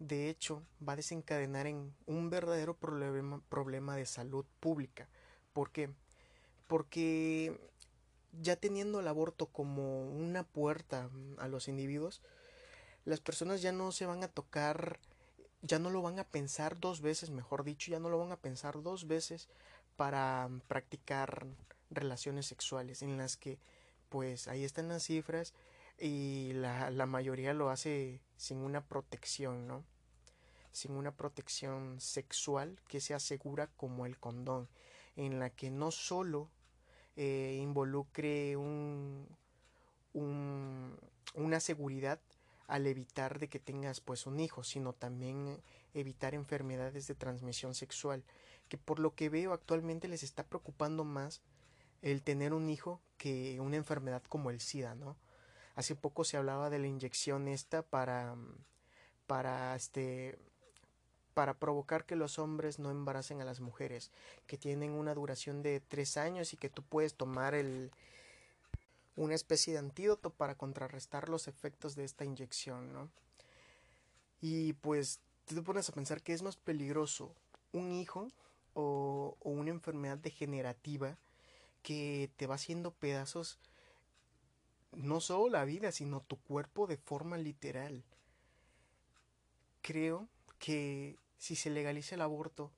De 0.00 0.28
hecho, 0.28 0.62
va 0.86 0.92
a 0.94 0.96
desencadenar 0.96 1.66
en 1.66 1.94
un 2.06 2.28
verdadero 2.28 2.74
problema, 2.74 3.96
de 3.96 4.06
salud 4.06 4.44
pública. 4.60 5.08
¿Por 5.52 5.70
qué? 5.70 5.90
Porque 6.66 7.58
ya 8.40 8.56
teniendo 8.56 9.00
el 9.00 9.08
aborto 9.08 9.46
como 9.46 10.08
una 10.08 10.42
puerta 10.42 11.08
a 11.38 11.48
los 11.48 11.68
individuos, 11.68 12.20
las 13.04 13.20
personas 13.20 13.62
ya 13.62 13.72
no 13.72 13.90
se 13.92 14.06
van 14.06 14.22
a 14.22 14.28
tocar 14.28 14.98
ya 15.62 15.78
no 15.78 15.90
lo 15.90 16.02
van 16.02 16.18
a 16.18 16.24
pensar 16.24 16.78
dos 16.78 17.00
veces, 17.00 17.30
mejor 17.30 17.64
dicho, 17.64 17.90
ya 17.90 17.98
no 17.98 18.08
lo 18.08 18.18
van 18.18 18.32
a 18.32 18.40
pensar 18.40 18.82
dos 18.82 19.06
veces 19.06 19.48
para 19.96 20.48
mm, 20.48 20.60
practicar 20.68 21.46
relaciones 21.90 22.46
sexuales 22.46 23.02
en 23.02 23.16
las 23.16 23.36
que 23.36 23.58
pues 24.08 24.48
ahí 24.48 24.64
están 24.64 24.88
las 24.88 25.04
cifras 25.04 25.54
y 25.98 26.52
la, 26.54 26.90
la 26.90 27.06
mayoría 27.06 27.54
lo 27.54 27.70
hace 27.70 28.20
sin 28.36 28.58
una 28.58 28.82
protección, 28.82 29.66
¿no? 29.66 29.84
Sin 30.72 30.92
una 30.92 31.12
protección 31.12 32.00
sexual 32.00 32.80
que 32.88 33.00
sea 33.00 33.18
segura 33.18 33.68
como 33.76 34.06
el 34.06 34.18
condón, 34.18 34.68
en 35.16 35.40
la 35.40 35.50
que 35.50 35.70
no 35.70 35.90
solo 35.90 36.48
eh, 37.16 37.58
involucre 37.60 38.56
un, 38.56 39.26
un, 40.12 40.96
una 41.34 41.58
seguridad 41.58 42.20
al 42.68 42.86
evitar 42.86 43.38
de 43.38 43.48
que 43.48 43.58
tengas 43.58 44.00
pues 44.00 44.26
un 44.26 44.38
hijo, 44.38 44.62
sino 44.62 44.92
también 44.92 45.60
evitar 45.94 46.34
enfermedades 46.34 47.08
de 47.08 47.14
transmisión 47.14 47.74
sexual, 47.74 48.22
que 48.68 48.76
por 48.78 49.00
lo 49.00 49.14
que 49.14 49.30
veo 49.30 49.52
actualmente 49.52 50.06
les 50.06 50.22
está 50.22 50.46
preocupando 50.46 51.02
más 51.02 51.40
el 52.02 52.22
tener 52.22 52.52
un 52.52 52.68
hijo 52.68 53.00
que 53.16 53.58
una 53.60 53.76
enfermedad 53.76 54.22
como 54.28 54.50
el 54.50 54.60
SIDA, 54.60 54.94
¿no? 54.94 55.16
Hace 55.74 55.96
poco 55.96 56.24
se 56.24 56.36
hablaba 56.36 56.70
de 56.70 56.78
la 56.78 56.86
inyección 56.86 57.48
esta 57.48 57.82
para 57.82 58.36
para 59.26 59.74
este 59.74 60.38
para 61.34 61.54
provocar 61.54 62.04
que 62.04 62.16
los 62.16 62.38
hombres 62.38 62.78
no 62.78 62.90
embaracen 62.90 63.40
a 63.40 63.44
las 63.44 63.60
mujeres, 63.60 64.10
que 64.46 64.58
tienen 64.58 64.90
una 64.92 65.14
duración 65.14 65.62
de 65.62 65.80
tres 65.80 66.16
años 66.16 66.52
y 66.52 66.56
que 66.56 66.68
tú 66.68 66.82
puedes 66.82 67.14
tomar 67.14 67.54
el, 67.54 67.92
una 69.18 69.34
especie 69.34 69.72
de 69.72 69.80
antídoto 69.80 70.30
para 70.30 70.54
contrarrestar 70.54 71.28
los 71.28 71.48
efectos 71.48 71.96
de 71.96 72.04
esta 72.04 72.24
inyección, 72.24 72.92
¿no? 72.92 73.10
Y 74.40 74.74
pues 74.74 75.18
te 75.44 75.60
pones 75.60 75.88
a 75.88 75.92
pensar 75.92 76.22
que 76.22 76.32
es 76.32 76.42
más 76.42 76.56
peligroso 76.56 77.34
un 77.72 77.90
hijo 77.90 78.30
o, 78.74 79.36
o 79.40 79.50
una 79.50 79.70
enfermedad 79.70 80.18
degenerativa 80.18 81.18
que 81.82 82.30
te 82.36 82.46
va 82.46 82.54
haciendo 82.54 82.92
pedazos 82.92 83.58
no 84.92 85.20
solo 85.20 85.50
la 85.50 85.64
vida, 85.64 85.90
sino 85.90 86.20
tu 86.20 86.36
cuerpo 86.36 86.86
de 86.86 86.96
forma 86.96 87.38
literal. 87.38 88.04
Creo 89.82 90.28
que 90.60 91.16
si 91.38 91.56
se 91.56 91.70
legaliza 91.70 92.14
el 92.14 92.20
aborto, 92.20 92.70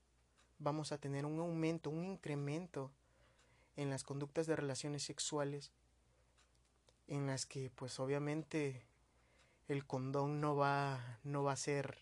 vamos 0.58 0.90
a 0.92 0.98
tener 0.98 1.26
un 1.26 1.38
aumento, 1.38 1.90
un 1.90 2.04
incremento 2.04 2.90
en 3.76 3.90
las 3.90 4.04
conductas 4.04 4.46
de 4.46 4.56
relaciones 4.56 5.02
sexuales 5.02 5.70
en 7.10 7.26
las 7.26 7.44
que 7.44 7.70
pues 7.74 8.00
obviamente 8.00 8.82
el 9.68 9.84
condón 9.84 10.40
no 10.40 10.56
va 10.56 11.18
no 11.22 11.42
va 11.42 11.52
a 11.52 11.56
ser 11.56 11.98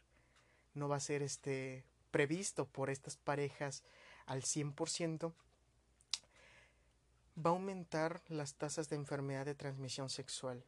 no 0.75 0.89
va 0.89 0.97
a 0.97 1.01
ser 1.01 1.23
este 1.23 1.85
previsto 2.13 2.67
por 2.67 2.89
estas 2.89 3.17
parejas 3.17 3.83
al 4.27 4.43
100% 4.43 5.33
va 7.45 7.51
a 7.51 7.53
aumentar 7.55 8.21
las 8.29 8.55
tasas 8.55 8.89
de 8.89 8.97
enfermedad 8.97 9.47
de 9.47 9.55
transmisión 9.55 10.11
sexual. 10.11 10.65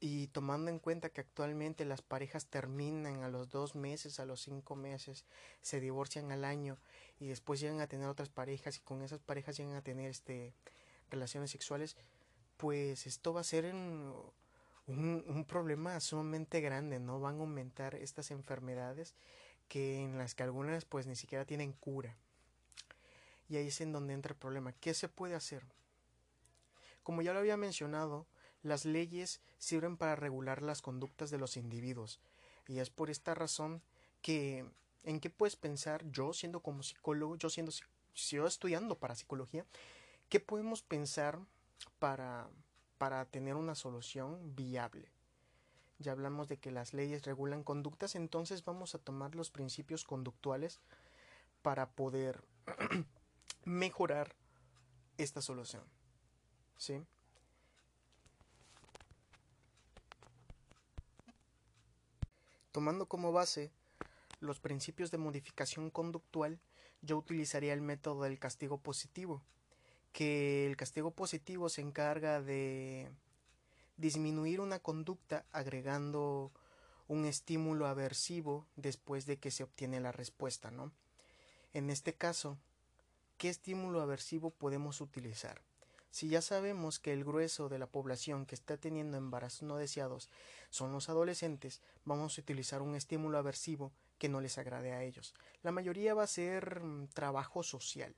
Y 0.00 0.28
tomando 0.28 0.70
en 0.70 0.78
cuenta 0.78 1.10
que 1.10 1.20
actualmente 1.20 1.84
las 1.84 2.02
parejas 2.02 2.46
terminan 2.46 3.22
a 3.22 3.28
los 3.28 3.48
dos 3.48 3.74
meses, 3.74 4.20
a 4.20 4.26
los 4.26 4.40
cinco 4.40 4.76
meses, 4.76 5.24
se 5.60 5.80
divorcian 5.80 6.30
al 6.30 6.44
año 6.44 6.78
y 7.18 7.26
después 7.26 7.58
llegan 7.58 7.80
a 7.80 7.88
tener 7.88 8.08
otras 8.08 8.28
parejas 8.28 8.76
y 8.76 8.80
con 8.80 9.02
esas 9.02 9.20
parejas 9.20 9.56
llegan 9.56 9.74
a 9.74 9.82
tener 9.82 10.10
este 10.10 10.54
relaciones 11.10 11.50
sexuales, 11.50 11.96
pues 12.58 13.06
esto 13.06 13.32
va 13.32 13.40
a 13.40 13.44
ser 13.44 13.64
un, 13.64 14.12
un 14.86 15.44
problema 15.46 15.98
sumamente 16.00 16.60
grande, 16.60 17.00
¿no? 17.00 17.20
Van 17.20 17.36
a 17.36 17.40
aumentar 17.40 17.94
estas 17.94 18.30
enfermedades 18.30 19.14
que 19.68 20.02
en 20.02 20.18
las 20.18 20.34
que 20.34 20.42
algunas 20.42 20.84
pues 20.84 21.06
ni 21.06 21.16
siquiera 21.16 21.46
tienen 21.46 21.72
cura. 21.72 22.16
Y 23.48 23.56
ahí 23.56 23.68
es 23.68 23.80
en 23.80 23.92
donde 23.92 24.12
entra 24.12 24.32
el 24.32 24.38
problema. 24.38 24.72
¿Qué 24.72 24.92
se 24.92 25.08
puede 25.08 25.34
hacer? 25.34 25.64
Como 27.02 27.22
ya 27.22 27.32
lo 27.32 27.38
había 27.38 27.56
mencionado, 27.56 28.26
las 28.62 28.84
leyes 28.84 29.40
sirven 29.58 29.96
para 29.96 30.16
regular 30.16 30.62
las 30.62 30.82
conductas 30.82 31.30
de 31.30 31.38
los 31.38 31.56
individuos. 31.56 32.20
Y 32.66 32.80
es 32.80 32.90
por 32.90 33.08
esta 33.08 33.34
razón 33.34 33.82
que 34.20 34.66
¿en 35.04 35.20
qué 35.20 35.30
puedes 35.30 35.56
pensar 35.56 36.04
yo 36.10 36.32
siendo 36.32 36.60
como 36.60 36.82
psicólogo, 36.82 37.36
yo 37.36 37.48
siendo 37.48 37.72
yo 38.14 38.46
estudiando 38.46 38.98
para 38.98 39.14
psicología, 39.14 39.64
qué 40.28 40.40
podemos 40.40 40.82
pensar 40.82 41.38
para 41.98 42.48
para 42.98 43.24
tener 43.24 43.54
una 43.54 43.74
solución 43.74 44.54
viable? 44.54 45.08
Ya 46.00 46.12
hablamos 46.12 46.48
de 46.48 46.58
que 46.58 46.70
las 46.70 46.92
leyes 46.92 47.24
regulan 47.24 47.64
conductas, 47.64 48.14
entonces 48.14 48.64
vamos 48.64 48.94
a 48.94 48.98
tomar 48.98 49.34
los 49.34 49.50
principios 49.50 50.04
conductuales 50.04 50.80
para 51.62 51.90
poder 51.90 52.44
mejorar 53.64 54.34
esta 55.16 55.40
solución. 55.40 55.82
¿Sí? 56.76 57.02
Tomando 62.70 63.06
como 63.06 63.32
base 63.32 63.72
los 64.38 64.60
principios 64.60 65.10
de 65.10 65.18
modificación 65.18 65.90
conductual, 65.90 66.60
yo 67.02 67.16
utilizaría 67.16 67.72
el 67.72 67.80
método 67.80 68.22
del 68.22 68.38
castigo 68.38 68.78
positivo, 68.78 69.42
que 70.12 70.66
el 70.66 70.76
castigo 70.76 71.10
positivo 71.10 71.68
se 71.68 71.80
encarga 71.80 72.40
de 72.40 73.10
disminuir 73.96 74.60
una 74.60 74.78
conducta 74.78 75.44
agregando 75.52 76.52
un 77.08 77.24
estímulo 77.24 77.86
aversivo 77.86 78.66
después 78.76 79.26
de 79.26 79.38
que 79.38 79.50
se 79.50 79.64
obtiene 79.64 80.00
la 80.00 80.12
respuesta, 80.12 80.70
¿no? 80.70 80.92
En 81.72 81.90
este 81.90 82.14
caso, 82.14 82.58
¿qué 83.36 83.48
estímulo 83.48 84.00
aversivo 84.00 84.50
podemos 84.50 85.00
utilizar? 85.00 85.62
Si 86.10 86.28
ya 86.28 86.40
sabemos 86.40 86.98
que 86.98 87.12
el 87.12 87.24
grueso 87.24 87.68
de 87.68 87.78
la 87.78 87.86
población 87.86 88.46
que 88.46 88.54
está 88.54 88.76
teniendo 88.76 89.16
embarazos 89.16 89.62
no 89.62 89.76
deseados 89.76 90.28
son 90.70 90.92
los 90.92 91.08
adolescentes, 91.08 91.80
vamos 92.04 92.38
a 92.38 92.40
utilizar 92.40 92.82
un 92.82 92.94
estímulo 92.94 93.38
aversivo 93.38 93.92
que 94.18 94.28
no 94.28 94.40
les 94.40 94.58
agrade 94.58 94.92
a 94.92 95.02
ellos. 95.02 95.34
La 95.62 95.70
mayoría 95.70 96.14
va 96.14 96.24
a 96.24 96.28
ser 96.28 96.80
mm, 96.80 97.08
trabajo 97.08 97.62
social. 97.62 98.14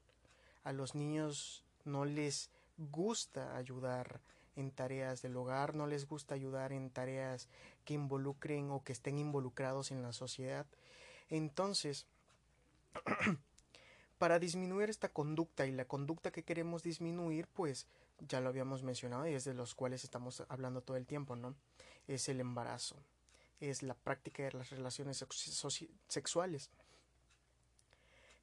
A 0.63 0.73
los 0.73 0.95
niños 0.95 1.65
no 1.85 2.05
les 2.05 2.51
gusta 2.77 3.57
ayudar 3.57 4.21
en 4.57 4.71
tareas 4.71 5.23
del 5.23 5.37
hogar, 5.37 5.75
no 5.75 5.87
les 5.87 6.07
gusta 6.09 6.35
ayudar 6.35 6.73
en 6.73 6.91
tareas 6.91 7.49
que 7.85 7.95
involucren 7.95 8.71
o 8.71 8.83
que 8.83 8.93
estén 8.93 9.19
involucrados 9.19 9.91
en 9.91 10.03
la 10.03 10.13
sociedad. 10.13 10.67
Entonces, 11.29 12.07
para 14.19 14.39
disminuir 14.39 14.91
esta 14.91 15.09
conducta 15.09 15.67
y 15.67 15.73
la 15.73 15.87
conducta 15.87 16.31
que 16.31 16.43
queremos 16.43 16.83
disminuir, 16.83 17.47
pues 17.49 17.87
ya 18.29 18.41
lo 18.41 18.49
habíamos 18.49 18.83
mencionado 18.83 19.27
y 19.27 19.35
es 19.35 19.45
de 19.45 19.55
los 19.55 19.75
cuales 19.75 20.05
estamos 20.05 20.43
hablando 20.49 20.83
todo 20.83 20.97
el 20.97 21.07
tiempo, 21.07 21.37
¿no? 21.37 21.55
Es 22.07 22.29
el 22.29 22.41
embarazo, 22.41 22.97
es 23.61 23.83
la 23.83 23.95
práctica 23.95 24.43
de 24.43 24.53
las 24.53 24.71
relaciones 24.71 25.25
sexuales. 26.09 26.71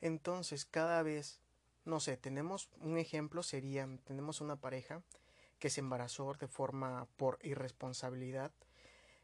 Entonces, 0.01 0.65
cada 0.65 1.03
vez, 1.03 1.39
no 1.87 2.01
sé, 2.01 2.17
tenemos 2.17 2.69
un 2.81 2.97
ejemplo, 2.97 3.41
sería, 3.43 3.87
tenemos 4.03 4.41
una 4.41 4.57
pareja 4.57 5.01
que 5.57 5.69
se 5.69 5.79
embarazó 5.79 6.33
de 6.33 6.47
forma 6.47 7.07
por 7.15 7.39
irresponsabilidad. 7.41 8.51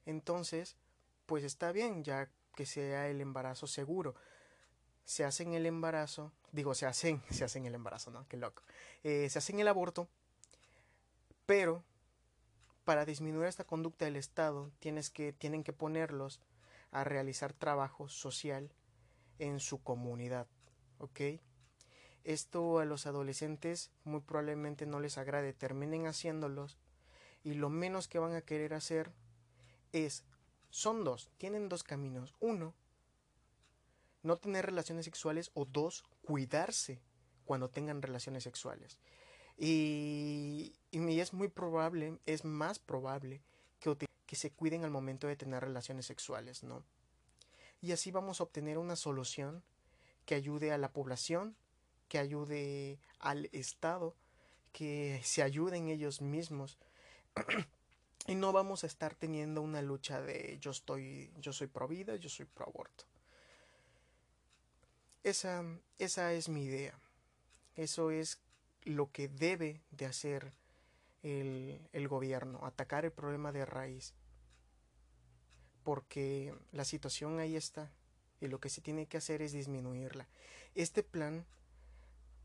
Entonces, 0.05 0.77
pues 1.25 1.43
está 1.43 1.71
bien 1.73 2.03
ya 2.03 2.29
que 2.55 2.65
sea 2.65 3.09
el 3.09 3.19
embarazo 3.19 3.67
seguro, 3.67 4.15
se 5.03 5.25
hacen 5.25 5.53
el 5.53 5.65
embarazo, 5.65 6.31
digo, 6.53 6.73
se 6.73 6.85
hacen, 6.85 7.21
se 7.29 7.43
hacen 7.43 7.65
el 7.65 7.75
embarazo, 7.75 8.11
¿no? 8.11 8.25
Qué 8.29 8.37
loco. 8.37 8.63
Eh, 9.03 9.29
se 9.29 9.39
hacen 9.39 9.59
el 9.59 9.67
aborto, 9.67 10.07
pero 11.45 11.83
para 12.85 13.05
disminuir 13.05 13.47
esta 13.47 13.65
conducta 13.65 14.05
del 14.05 14.15
Estado 14.15 14.71
tienes 14.79 15.09
que, 15.09 15.33
tienen 15.33 15.65
que 15.65 15.73
ponerlos 15.73 16.39
a 16.91 17.03
realizar 17.03 17.51
trabajo 17.51 18.07
social 18.07 18.71
en 19.39 19.59
su 19.59 19.83
comunidad, 19.83 20.47
¿ok? 20.99 21.19
Esto 22.23 22.79
a 22.79 22.85
los 22.85 23.05
adolescentes 23.05 23.91
muy 24.03 24.21
probablemente 24.21 24.85
no 24.85 24.99
les 24.99 25.17
agrade, 25.17 25.53
terminen 25.53 26.07
haciéndolos 26.07 26.77
y 27.43 27.55
lo 27.55 27.69
menos 27.69 28.07
que 28.07 28.19
van 28.19 28.33
a 28.33 28.41
querer 28.41 28.73
hacer 28.73 29.11
es, 29.91 30.23
son 30.69 31.03
dos, 31.03 31.29
tienen 31.37 31.67
dos 31.67 31.83
caminos. 31.83 32.33
Uno, 32.39 32.73
no 34.21 34.37
tener 34.37 34.65
relaciones 34.65 35.05
sexuales 35.05 35.51
o 35.53 35.65
dos, 35.65 36.03
cuidarse 36.21 37.01
cuando 37.45 37.69
tengan 37.69 38.01
relaciones 38.01 38.43
sexuales. 38.43 38.97
Y, 39.57 40.73
y 40.91 41.19
es 41.19 41.33
muy 41.33 41.49
probable, 41.49 42.17
es 42.25 42.45
más 42.45 42.79
probable 42.79 43.41
que, 43.79 44.07
que 44.25 44.35
se 44.35 44.51
cuiden 44.51 44.85
al 44.85 44.91
momento 44.91 45.27
de 45.27 45.35
tener 45.35 45.61
relaciones 45.63 46.05
sexuales, 46.05 46.63
¿no? 46.63 46.83
Y 47.81 47.91
así 47.91 48.11
vamos 48.11 48.39
a 48.39 48.43
obtener 48.43 48.77
una 48.77 48.95
solución 48.95 49.61
que 50.25 50.35
ayude 50.35 50.71
a 50.71 50.77
la 50.77 50.93
población, 50.93 51.55
que 52.13 52.19
ayude 52.19 52.99
al 53.17 53.49
Estado, 53.53 54.13
que 54.71 55.19
se 55.23 55.41
ayuden 55.41 55.89
ellos 55.89 56.21
mismos. 56.21 56.77
y 58.27 58.35
no 58.35 58.51
vamos 58.51 58.83
a 58.83 58.87
estar 58.87 59.15
teniendo 59.15 59.63
una 59.63 59.81
lucha 59.81 60.21
de 60.21 60.59
yo 60.61 60.69
estoy, 60.69 61.31
yo 61.39 61.53
soy 61.53 61.65
pro 61.65 61.87
vida, 61.87 62.15
yo 62.17 62.29
soy 62.29 62.45
pro 62.45 62.67
aborto. 62.67 63.05
Esa, 65.23 65.63
esa 65.97 66.33
es 66.33 66.49
mi 66.49 66.65
idea. 66.65 66.93
Eso 67.75 68.11
es 68.11 68.37
lo 68.83 69.11
que 69.11 69.27
debe 69.27 69.81
de 69.89 70.05
hacer 70.05 70.53
el, 71.23 71.81
el 71.93 72.07
gobierno, 72.07 72.63
atacar 72.63 73.05
el 73.05 73.11
problema 73.11 73.51
de 73.51 73.65
raíz. 73.65 74.13
Porque 75.83 76.53
la 76.73 76.85
situación 76.85 77.39
ahí 77.39 77.55
está 77.55 77.91
y 78.39 78.49
lo 78.49 78.59
que 78.59 78.69
se 78.69 78.81
tiene 78.81 79.07
que 79.07 79.17
hacer 79.17 79.41
es 79.41 79.51
disminuirla. 79.51 80.27
Este 80.75 81.01
plan 81.01 81.47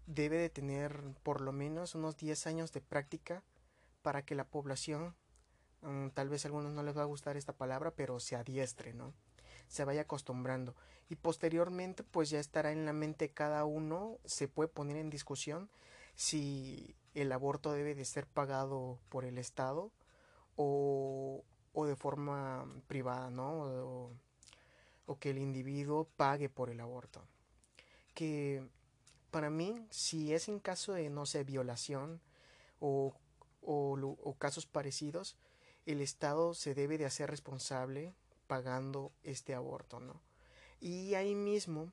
debe 0.09 0.39
de 0.39 0.51
tener 0.51 1.01
por 1.23 1.41
lo 1.41 1.53
menos 1.53 1.95
unos 1.95 2.17
10 2.17 2.47
años 2.47 2.73
de 2.73 2.81
práctica 2.81 3.45
para 4.03 4.23
que 4.25 4.35
la 4.35 4.45
población, 4.45 5.15
mm, 5.83 6.09
tal 6.09 6.29
vez 6.29 6.45
a 6.45 6.49
algunos 6.49 6.73
no 6.73 6.83
les 6.83 6.97
va 6.97 7.03
a 7.03 7.13
gustar 7.13 7.37
esta 7.37 7.53
palabra, 7.53 7.93
pero 7.93 8.19
se 8.21 8.37
adiestre, 8.37 8.95
¿no? 8.95 9.15
se 9.69 9.85
vaya 9.85 10.03
acostumbrando 10.03 10.75
y 11.09 11.17
posteriormente 11.17 12.03
pues 12.03 12.31
ya 12.31 12.41
estará 12.41 12.73
en 12.73 12.85
la 12.85 12.93
mente 12.93 13.31
cada 13.31 13.65
uno 13.65 14.19
se 14.25 14.49
puede 14.49 14.69
poner 14.69 14.97
en 14.97 15.11
discusión 15.11 15.71
si 16.15 16.97
el 17.15 17.31
aborto 17.33 17.73
debe 17.73 17.95
de 17.95 18.05
ser 18.05 18.27
pagado 18.27 18.99
por 19.09 19.25
el 19.25 19.39
Estado 19.39 19.93
o, 20.57 21.45
o 21.73 21.87
de 21.87 21.97
forma 21.97 22.67
privada, 22.87 23.31
¿no? 23.31 23.63
O, 23.63 24.13
o, 25.07 25.19
que 25.19 25.31
el 25.31 25.39
individuo 25.39 26.09
pague 26.17 26.49
por 26.49 26.71
el 26.71 26.81
aborto. 26.81 27.23
Que 28.15 28.69
para 29.31 29.51
mí, 29.51 29.87
si 29.91 30.33
es 30.33 30.49
en 30.49 30.59
caso 30.59 30.93
de, 30.93 31.11
no 31.11 31.27
sé, 31.27 31.45
violación 31.45 32.21
o, 32.81 33.15
o, 33.63 34.37
casos 34.39 34.67
parecidos, 34.67 35.37
el 35.87 36.01
Estado 36.01 36.55
se 36.55 36.75
debe 36.75 36.99
de 36.99 37.07
hacer 37.07 37.31
responsable 37.31 38.15
pagando 38.47 39.13
este 39.23 39.55
aborto, 39.55 40.01
¿no? 40.01 40.21
Y 40.81 41.15
ahí 41.15 41.35
mismo, 41.35 41.93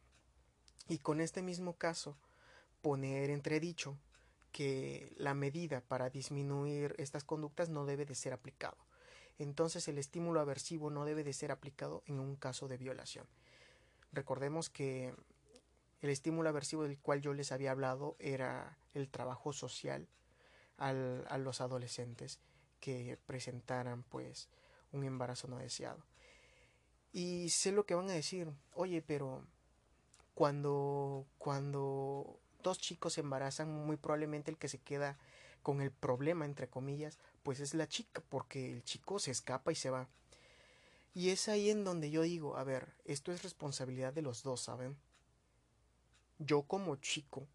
y 0.88 1.00
con 1.00 1.20
este 1.20 1.42
mismo 1.42 1.74
caso, 1.74 2.18
poner 2.82 3.30
entredicho 3.30 3.98
que 4.52 5.14
la 5.18 5.34
medida 5.34 5.82
para 5.82 6.10
disminuir 6.10 6.96
estas 6.98 7.24
conductas 7.24 7.70
no 7.70 7.86
debe 7.86 8.06
de 8.06 8.16
ser 8.16 8.32
aplicado. 8.32 8.78
Entonces 9.38 9.88
el 9.90 9.98
estímulo 9.98 10.40
aversivo 10.40 10.90
no 10.90 11.04
debe 11.04 11.24
de 11.24 11.34
ser 11.34 11.52
aplicado 11.52 12.04
en 12.06 12.20
un 12.20 12.36
caso 12.36 12.68
de 12.68 12.78
violación. 12.78 13.28
Recordemos 14.14 14.70
que 14.70 15.14
el 16.06 16.12
estímulo 16.12 16.50
aversivo 16.50 16.84
del 16.84 17.00
cual 17.00 17.22
yo 17.22 17.34
les 17.34 17.52
había 17.52 17.72
hablado 17.72 18.16
era 18.20 18.78
el 18.94 19.10
trabajo 19.10 19.54
social 19.54 20.08
al, 20.78 21.26
a 21.30 21.38
los 21.40 21.62
adolescentes 21.62 22.40
que 22.80 23.18
presentaran 23.26 24.04
pues 24.04 24.48
un 24.92 25.04
embarazo 25.04 25.48
no 25.48 25.58
deseado. 25.58 26.04
Y 27.12 27.50
sé 27.50 27.72
lo 27.72 27.86
que 27.86 27.96
van 27.96 28.10
a 28.10 28.14
decir, 28.14 28.52
oye, 28.74 29.02
pero 29.02 29.44
cuando, 30.36 31.26
cuando 31.40 32.40
dos 32.62 32.78
chicos 32.78 33.14
se 33.14 33.22
embarazan, 33.22 33.70
muy 33.70 33.98
probablemente 33.98 34.52
el 34.52 34.58
que 34.58 34.68
se 34.68 34.78
queda 34.78 35.18
con 35.64 35.82
el 35.82 35.92
problema, 35.92 36.46
entre 36.46 36.68
comillas, 36.68 37.18
pues 37.42 37.60
es 37.60 37.74
la 37.74 37.88
chica, 37.88 38.22
porque 38.30 38.72
el 38.72 38.84
chico 38.84 39.18
se 39.18 39.32
escapa 39.32 39.72
y 39.72 39.76
se 39.76 39.90
va. 39.90 40.08
Y 41.16 41.30
es 41.30 41.48
ahí 41.48 41.72
en 41.72 41.84
donde 41.84 42.12
yo 42.12 42.22
digo, 42.22 42.58
a 42.58 42.64
ver, 42.64 42.94
esto 43.06 43.32
es 43.32 43.42
responsabilidad 43.42 44.14
de 44.14 44.22
los 44.22 44.44
dos, 44.44 44.62
¿saben? 44.62 44.96
Yo 46.40 46.64
como 46.64 46.96
chico 46.98 47.48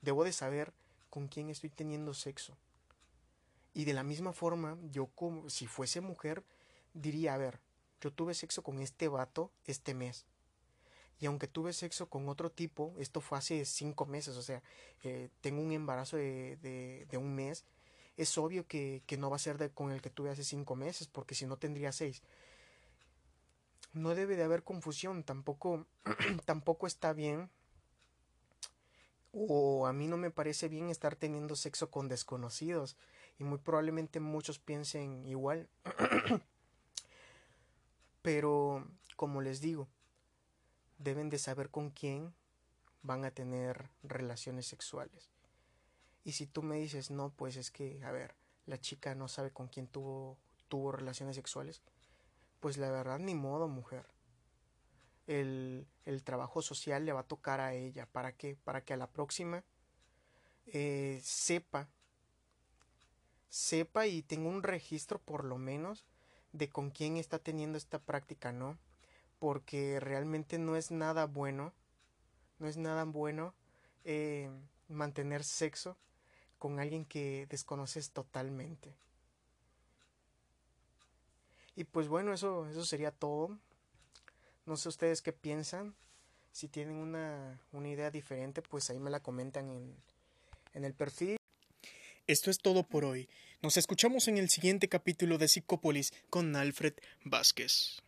debo 0.00 0.24
de 0.24 0.32
saber 0.32 0.72
con 1.10 1.28
quién 1.28 1.50
estoy 1.50 1.70
teniendo 1.70 2.14
sexo. 2.14 2.56
Y 3.74 3.84
de 3.84 3.94
la 3.94 4.02
misma 4.02 4.32
forma, 4.32 4.76
yo 4.90 5.06
como 5.06 5.48
si 5.48 5.66
fuese 5.66 6.00
mujer, 6.00 6.44
diría, 6.94 7.34
a 7.34 7.38
ver, 7.38 7.60
yo 8.00 8.12
tuve 8.12 8.34
sexo 8.34 8.62
con 8.62 8.80
este 8.80 9.08
vato 9.08 9.50
este 9.64 9.94
mes. 9.94 10.26
Y 11.20 11.26
aunque 11.26 11.46
tuve 11.46 11.72
sexo 11.72 12.08
con 12.08 12.28
otro 12.28 12.50
tipo, 12.50 12.94
esto 12.98 13.20
fue 13.20 13.38
hace 13.38 13.64
cinco 13.64 14.06
meses, 14.06 14.36
o 14.36 14.42
sea, 14.42 14.62
eh, 15.04 15.28
tengo 15.40 15.62
un 15.62 15.72
embarazo 15.72 16.16
de, 16.16 16.56
de, 17.08 17.16
un 17.16 17.34
mes, 17.34 17.64
es 18.16 18.36
obvio 18.36 18.66
que, 18.66 19.02
que 19.06 19.16
no 19.16 19.30
va 19.30 19.36
a 19.36 19.38
ser 19.38 19.56
de, 19.56 19.70
con 19.70 19.92
el 19.92 20.02
que 20.02 20.10
tuve 20.10 20.30
hace 20.30 20.42
cinco 20.42 20.74
meses, 20.74 21.06
porque 21.06 21.36
si 21.36 21.46
no 21.46 21.56
tendría 21.58 21.92
seis 21.92 22.22
no 23.92 24.14
debe 24.14 24.36
de 24.36 24.44
haber 24.44 24.62
confusión, 24.62 25.22
tampoco, 25.22 25.86
tampoco 26.44 26.86
está 26.86 27.12
bien 27.12 27.50
o 29.32 29.86
a 29.86 29.92
mí 29.92 30.06
no 30.06 30.16
me 30.16 30.30
parece 30.30 30.68
bien 30.68 30.90
estar 30.90 31.16
teniendo 31.16 31.56
sexo 31.56 31.90
con 31.90 32.08
desconocidos 32.08 32.96
y 33.38 33.44
muy 33.44 33.58
probablemente 33.58 34.20
muchos 34.20 34.58
piensen 34.58 35.26
igual. 35.26 35.68
Pero, 38.22 38.86
como 39.16 39.40
les 39.40 39.60
digo, 39.60 39.88
deben 40.98 41.30
de 41.30 41.38
saber 41.38 41.70
con 41.70 41.90
quién 41.90 42.34
van 43.02 43.24
a 43.24 43.32
tener 43.32 43.90
relaciones 44.02 44.66
sexuales. 44.66 45.30
Y 46.24 46.32
si 46.32 46.46
tú 46.46 46.62
me 46.62 46.76
dices, 46.76 47.10
no, 47.10 47.30
pues 47.30 47.56
es 47.56 47.70
que, 47.70 48.04
a 48.04 48.12
ver, 48.12 48.34
la 48.66 48.80
chica 48.80 49.14
no 49.14 49.26
sabe 49.26 49.50
con 49.50 49.66
quién 49.66 49.88
tuvo, 49.88 50.38
tuvo 50.68 50.92
relaciones 50.92 51.34
sexuales, 51.34 51.82
pues 52.60 52.76
la 52.76 52.90
verdad 52.90 53.18
ni 53.18 53.34
modo, 53.34 53.66
mujer. 53.66 54.06
El, 55.26 55.86
el, 56.04 56.22
trabajo 56.24 56.62
social 56.62 57.04
le 57.04 57.12
va 57.12 57.20
a 57.20 57.28
tocar 57.28 57.60
a 57.60 57.74
ella. 57.74 58.06
¿Para 58.06 58.32
qué? 58.32 58.56
Para 58.64 58.82
que 58.82 58.92
a 58.92 58.96
la 58.96 59.06
próxima 59.06 59.62
eh, 60.66 61.20
sepa, 61.22 61.88
sepa 63.48 64.06
y 64.06 64.22
tenga 64.22 64.48
un 64.48 64.62
registro 64.62 65.18
por 65.18 65.44
lo 65.44 65.58
menos 65.58 66.04
de 66.52 66.68
con 66.68 66.90
quién 66.90 67.16
está 67.16 67.38
teniendo 67.38 67.78
esta 67.78 67.98
práctica, 67.98 68.52
¿no? 68.52 68.78
Porque 69.38 70.00
realmente 70.00 70.58
no 70.58 70.76
es 70.76 70.90
nada 70.90 71.26
bueno, 71.26 71.72
no 72.58 72.68
es 72.68 72.76
nada 72.76 73.04
bueno 73.04 73.54
eh, 74.04 74.50
mantener 74.88 75.44
sexo 75.44 75.96
con 76.58 76.78
alguien 76.78 77.04
que 77.04 77.46
desconoces 77.48 78.10
totalmente. 78.10 78.94
Y 81.74 81.84
pues 81.84 82.08
bueno, 82.08 82.32
eso, 82.32 82.68
eso 82.68 82.84
sería 82.84 83.10
todo. 83.10 83.58
No 84.64 84.76
sé 84.76 84.88
ustedes 84.88 85.22
qué 85.22 85.32
piensan. 85.32 85.94
Si 86.52 86.68
tienen 86.68 86.96
una, 86.96 87.60
una 87.72 87.88
idea 87.88 88.10
diferente, 88.10 88.62
pues 88.62 88.90
ahí 88.90 88.98
me 88.98 89.10
la 89.10 89.20
comentan 89.20 89.70
en, 89.70 89.96
en 90.74 90.84
el 90.84 90.94
perfil. 90.94 91.36
Esto 92.26 92.50
es 92.50 92.58
todo 92.58 92.84
por 92.84 93.04
hoy. 93.04 93.28
Nos 93.62 93.76
escuchamos 93.76 94.28
en 94.28 94.38
el 94.38 94.48
siguiente 94.48 94.88
capítulo 94.88 95.38
de 95.38 95.48
Psicópolis 95.48 96.12
con 96.30 96.54
Alfred 96.54 96.94
Vázquez. 97.24 98.02